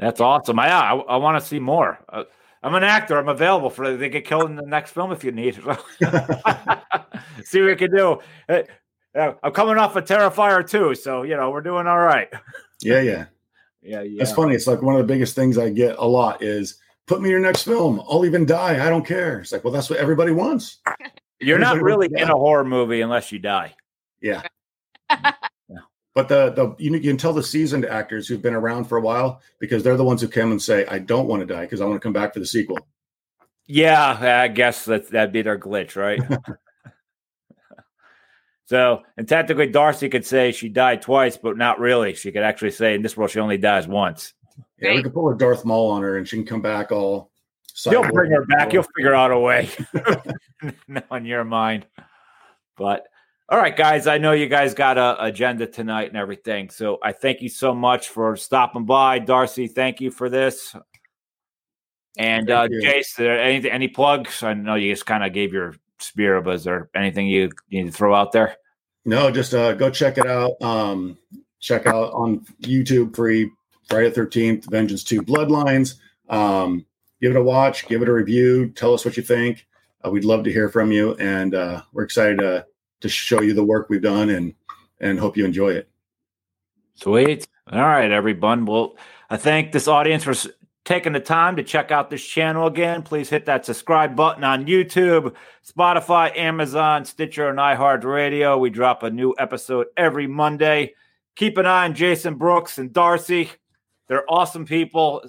That's 0.00 0.20
awesome. 0.20 0.58
I 0.58 0.68
I, 0.68 0.94
I 0.94 1.16
want 1.16 1.40
to 1.40 1.46
see 1.46 1.60
more. 1.60 2.04
Uh, 2.08 2.24
I'm 2.64 2.74
an 2.74 2.82
actor. 2.82 3.16
I'm 3.16 3.28
available 3.28 3.70
for 3.70 3.96
they 3.96 4.08
get 4.08 4.24
killed 4.24 4.50
in 4.50 4.56
the 4.56 4.66
next 4.66 4.90
film 4.90 5.12
if 5.12 5.22
you 5.22 5.30
need. 5.30 5.54
see 7.44 7.60
what 7.60 7.68
we 7.68 7.76
can 7.76 7.90
do. 7.92 8.20
Uh, 8.48 8.62
I'm 9.14 9.52
coming 9.52 9.78
off 9.78 9.94
a 9.94 10.00
of 10.00 10.04
Terrifier 10.04 10.68
too, 10.68 10.96
so 10.96 11.22
you 11.22 11.36
know 11.36 11.50
we're 11.50 11.60
doing 11.60 11.86
all 11.86 12.00
right. 12.00 12.28
Yeah, 12.80 13.00
yeah, 13.00 13.26
yeah, 13.80 14.02
yeah. 14.02 14.22
It's 14.22 14.32
funny. 14.32 14.56
It's 14.56 14.66
like 14.66 14.82
one 14.82 14.96
of 14.96 14.98
the 14.98 15.06
biggest 15.06 15.36
things 15.36 15.56
I 15.56 15.70
get 15.70 15.96
a 15.98 16.04
lot 16.04 16.42
is 16.42 16.80
put 17.06 17.20
me 17.20 17.28
in 17.28 17.32
your 17.32 17.40
next 17.40 17.62
film. 17.62 18.02
I'll 18.08 18.24
even 18.24 18.46
die. 18.46 18.84
I 18.84 18.90
don't 18.90 19.06
care. 19.06 19.40
It's 19.40 19.52
like, 19.52 19.64
well, 19.64 19.72
that's 19.72 19.88
what 19.88 19.98
everybody 19.98 20.32
wants. 20.32 20.78
You're 21.40 21.56
everybody 21.56 21.78
not 21.78 21.84
really 21.84 22.08
in 22.14 22.30
a 22.30 22.36
horror 22.36 22.64
movie 22.64 23.00
unless 23.00 23.32
you 23.32 23.38
die. 23.38 23.74
Yeah. 24.20 24.42
yeah. 25.10 25.32
But 26.14 26.28
the 26.28 26.50
the 26.50 26.74
you, 26.78 26.92
you 26.94 27.00
can 27.00 27.16
tell 27.16 27.32
the 27.32 27.42
seasoned 27.42 27.84
actors 27.84 28.26
who've 28.26 28.42
been 28.42 28.54
around 28.54 28.84
for 28.84 28.98
a 28.98 29.02
while 29.02 29.40
because 29.58 29.82
they're 29.82 29.96
the 29.96 30.04
ones 30.04 30.22
who 30.22 30.28
come 30.28 30.50
and 30.50 30.60
say, 30.60 30.86
"I 30.86 30.98
don't 30.98 31.28
want 31.28 31.40
to 31.40 31.46
die 31.46 31.62
because 31.62 31.80
I 31.80 31.84
want 31.84 31.96
to 31.96 32.00
come 32.00 32.14
back 32.14 32.32
for 32.32 32.40
the 32.40 32.46
sequel." 32.46 32.78
Yeah, 33.66 34.42
I 34.42 34.48
guess 34.48 34.84
that 34.86 35.10
that'd 35.10 35.32
be 35.32 35.42
their 35.42 35.58
glitch, 35.58 35.96
right? 35.96 36.20
so, 38.64 39.02
and 39.16 39.28
technically, 39.28 39.66
Darcy 39.66 40.08
could 40.08 40.24
say 40.24 40.52
she 40.52 40.68
died 40.68 41.02
twice, 41.02 41.36
but 41.36 41.58
not 41.58 41.80
really. 41.80 42.14
She 42.14 42.32
could 42.32 42.42
actually 42.42 42.70
say 42.70 42.94
in 42.94 43.02
this 43.02 43.16
world 43.16 43.30
she 43.30 43.40
only 43.40 43.58
dies 43.58 43.86
once. 43.86 44.32
Yeah, 44.78 44.88
right? 44.88 44.96
we 44.96 45.02
could 45.02 45.14
pull 45.14 45.28
a 45.30 45.36
Darth 45.36 45.64
Maul 45.64 45.90
on 45.90 46.02
her 46.02 46.18
and 46.18 46.28
she 46.28 46.36
can 46.36 46.46
come 46.46 46.62
back 46.62 46.92
all. 46.92 47.30
You'll 47.84 48.08
bring 48.10 48.30
her 48.30 48.44
back. 48.46 48.72
You'll 48.72 48.86
figure 48.96 49.14
out 49.14 49.30
a 49.30 49.38
way 49.38 49.68
on 51.10 51.26
your 51.26 51.44
mind. 51.44 51.86
But 52.76 53.06
all 53.48 53.58
right, 53.58 53.76
guys, 53.76 54.06
I 54.06 54.18
know 54.18 54.32
you 54.32 54.48
guys 54.48 54.74
got 54.74 54.98
a 54.98 55.22
agenda 55.24 55.66
tonight 55.66 56.08
and 56.08 56.16
everything. 56.16 56.70
So 56.70 56.98
I 57.02 57.12
thank 57.12 57.42
you 57.42 57.48
so 57.48 57.74
much 57.74 58.08
for 58.08 58.36
stopping 58.36 58.86
by. 58.86 59.18
Darcy, 59.18 59.66
thank 59.68 60.00
you 60.00 60.10
for 60.10 60.28
this. 60.28 60.74
And 62.18 62.50
uh 62.50 62.66
Jace, 62.68 63.20
anything 63.20 63.70
any 63.70 63.70
any 63.70 63.88
plugs? 63.88 64.42
I 64.42 64.54
know 64.54 64.74
you 64.74 64.92
just 64.92 65.06
kind 65.06 65.22
of 65.22 65.32
gave 65.32 65.52
your 65.52 65.74
spear, 65.98 66.40
but 66.40 66.54
is 66.56 66.64
there 66.64 66.88
anything 66.94 67.26
you, 67.26 67.50
you 67.68 67.84
need 67.84 67.90
to 67.90 67.96
throw 67.96 68.14
out 68.14 68.32
there? 68.32 68.56
No, 69.04 69.30
just 69.30 69.54
uh 69.54 69.74
go 69.74 69.90
check 69.90 70.16
it 70.18 70.26
out. 70.26 70.60
Um 70.62 71.18
check 71.60 71.86
out 71.86 72.12
on 72.14 72.40
YouTube 72.62 73.14
free 73.14 73.50
Friday 73.86 74.10
the 74.10 74.20
13th, 74.20 74.70
Vengeance 74.70 75.04
2 75.04 75.22
Bloodlines. 75.22 75.94
Um, 76.28 76.84
give 77.20 77.30
it 77.30 77.36
a 77.36 77.42
watch, 77.42 77.86
give 77.86 78.02
it 78.02 78.08
a 78.08 78.12
review, 78.12 78.70
tell 78.70 78.94
us 78.94 79.04
what 79.04 79.16
you 79.16 79.22
think. 79.22 79.66
Uh, 80.04 80.10
we'd 80.10 80.24
love 80.24 80.44
to 80.44 80.52
hear 80.52 80.68
from 80.68 80.92
you, 80.92 81.14
and 81.14 81.54
uh, 81.54 81.82
we're 81.92 82.04
excited 82.04 82.38
to, 82.38 82.66
to 83.00 83.08
show 83.08 83.40
you 83.40 83.54
the 83.54 83.64
work 83.64 83.88
we've 83.88 84.02
done 84.02 84.30
and 84.30 84.54
and 85.00 85.18
hope 85.18 85.36
you 85.36 85.44
enjoy 85.44 85.70
it. 85.70 85.88
Sweet. 86.94 87.46
All 87.70 87.80
right, 87.80 88.10
everyone. 88.10 88.64
Well, 88.64 88.96
I 89.28 89.36
thank 89.36 89.72
this 89.72 89.88
audience 89.88 90.24
for 90.24 90.34
taking 90.84 91.12
the 91.12 91.20
time 91.20 91.56
to 91.56 91.62
check 91.62 91.90
out 91.90 92.10
this 92.10 92.24
channel 92.24 92.66
again. 92.66 93.02
Please 93.02 93.28
hit 93.28 93.46
that 93.46 93.66
subscribe 93.66 94.16
button 94.16 94.44
on 94.44 94.66
YouTube, 94.66 95.34
Spotify, 95.68 96.34
Amazon, 96.36 97.04
Stitcher, 97.04 97.48
and 97.48 97.58
iHeartRadio. 97.58 98.58
We 98.58 98.70
drop 98.70 99.02
a 99.02 99.10
new 99.10 99.34
episode 99.38 99.88
every 99.96 100.26
Monday. 100.26 100.94
Keep 101.34 101.58
an 101.58 101.66
eye 101.66 101.84
on 101.84 101.94
Jason 101.94 102.36
Brooks 102.36 102.78
and 102.78 102.92
Darcy. 102.92 103.50
They're 104.08 104.24
awesome 104.28 104.64
people. 104.64 105.22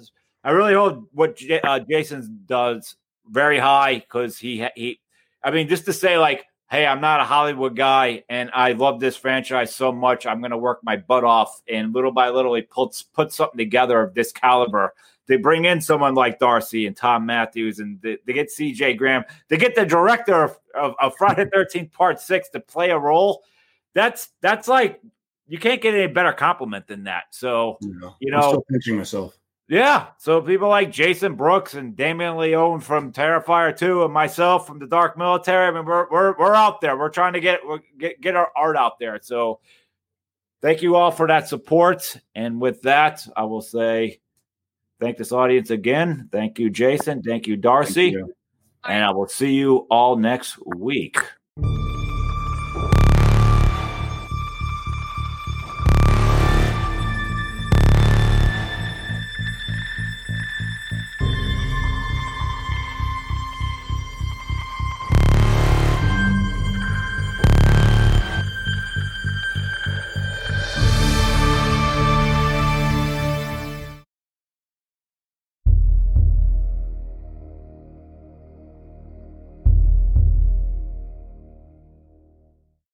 I 0.44 0.50
really 0.50 0.74
hope 0.74 1.08
what 1.12 1.36
J- 1.36 1.60
uh, 1.60 1.80
Jason 1.80 2.42
does 2.46 2.96
very 3.28 3.58
high 3.58 3.96
because 3.96 4.38
he 4.38 4.66
he. 4.74 5.00
I 5.42 5.50
mean, 5.50 5.68
just 5.68 5.84
to 5.86 5.92
say 5.92 6.18
like, 6.18 6.46
hey, 6.70 6.86
I'm 6.86 7.00
not 7.00 7.20
a 7.20 7.24
Hollywood 7.24 7.76
guy, 7.76 8.24
and 8.28 8.50
I 8.52 8.72
love 8.72 9.00
this 9.00 9.16
franchise 9.16 9.74
so 9.74 9.92
much. 9.92 10.26
I'm 10.26 10.40
going 10.40 10.50
to 10.50 10.58
work 10.58 10.80
my 10.82 10.96
butt 10.96 11.24
off, 11.24 11.62
and 11.68 11.94
little 11.94 12.12
by 12.12 12.30
little, 12.30 12.54
he 12.54 12.62
puts 12.62 13.02
put 13.02 13.32
something 13.32 13.58
together 13.58 14.00
of 14.00 14.14
this 14.14 14.32
caliber. 14.32 14.94
They 15.26 15.36
bring 15.36 15.66
in 15.66 15.80
someone 15.80 16.14
like 16.14 16.38
Darcy 16.38 16.86
and 16.86 16.96
Thom 16.96 17.26
Mathews, 17.26 17.80
and 17.80 18.00
they, 18.00 18.18
they 18.26 18.32
get 18.32 18.50
C.J. 18.50 18.94
Graham. 18.94 19.24
They 19.48 19.58
get 19.58 19.74
the 19.74 19.84
director 19.84 20.44
of, 20.44 20.58
of, 20.74 20.94
of 21.00 21.14
Friday 21.16 21.46
Thirteenth 21.52 21.92
Part 21.92 22.20
Six 22.20 22.48
to 22.50 22.60
play 22.60 22.90
a 22.90 22.98
role. 22.98 23.42
That's 23.94 24.30
that's 24.40 24.68
like 24.68 25.00
you 25.48 25.58
can't 25.58 25.80
get 25.80 25.94
any 25.94 26.06
better 26.06 26.32
compliment 26.32 26.86
than 26.86 27.04
that. 27.04 27.24
So 27.30 27.78
yeah. 27.80 28.10
you 28.20 28.30
know, 28.30 28.38
I'm 28.38 28.50
still 28.50 28.64
pinching 28.70 28.96
myself. 28.96 29.38
Yeah. 29.68 30.06
So 30.18 30.40
people 30.40 30.68
like 30.68 30.90
Jason 30.90 31.34
Brooks 31.34 31.74
and 31.74 31.94
Damien 31.94 32.38
Leone 32.38 32.80
from 32.80 33.12
Terrifier 33.12 33.76
2 33.76 34.04
and 34.04 34.12
myself 34.12 34.66
from 34.66 34.78
the 34.78 34.86
Dark 34.86 35.18
Military. 35.18 35.66
I 35.66 35.70
mean, 35.70 35.84
we're 35.84 36.08
we're, 36.10 36.38
we're 36.38 36.54
out 36.54 36.80
there. 36.80 36.96
We're 36.96 37.10
trying 37.10 37.34
to 37.34 37.40
get 37.40 37.60
get 37.98 38.20
get 38.20 38.36
our 38.36 38.50
art 38.56 38.76
out 38.76 38.98
there. 38.98 39.18
So 39.22 39.60
thank 40.62 40.82
you 40.82 40.96
all 40.96 41.10
for 41.10 41.26
that 41.28 41.48
support. 41.48 42.16
And 42.34 42.60
with 42.60 42.82
that, 42.82 43.26
I 43.36 43.44
will 43.44 43.60
say 43.62 44.20
thank 45.00 45.18
this 45.18 45.32
audience 45.32 45.70
again. 45.70 46.28
Thank 46.32 46.58
you, 46.58 46.70
Jason. 46.70 47.22
Thank 47.22 47.46
you, 47.46 47.56
Darcy. 47.56 48.12
Thank 48.12 48.26
you. 48.26 48.34
And 48.86 49.04
I 49.04 49.10
will 49.10 49.28
see 49.28 49.52
you 49.52 49.86
all 49.90 50.16
next 50.16 50.56
week. 50.64 51.18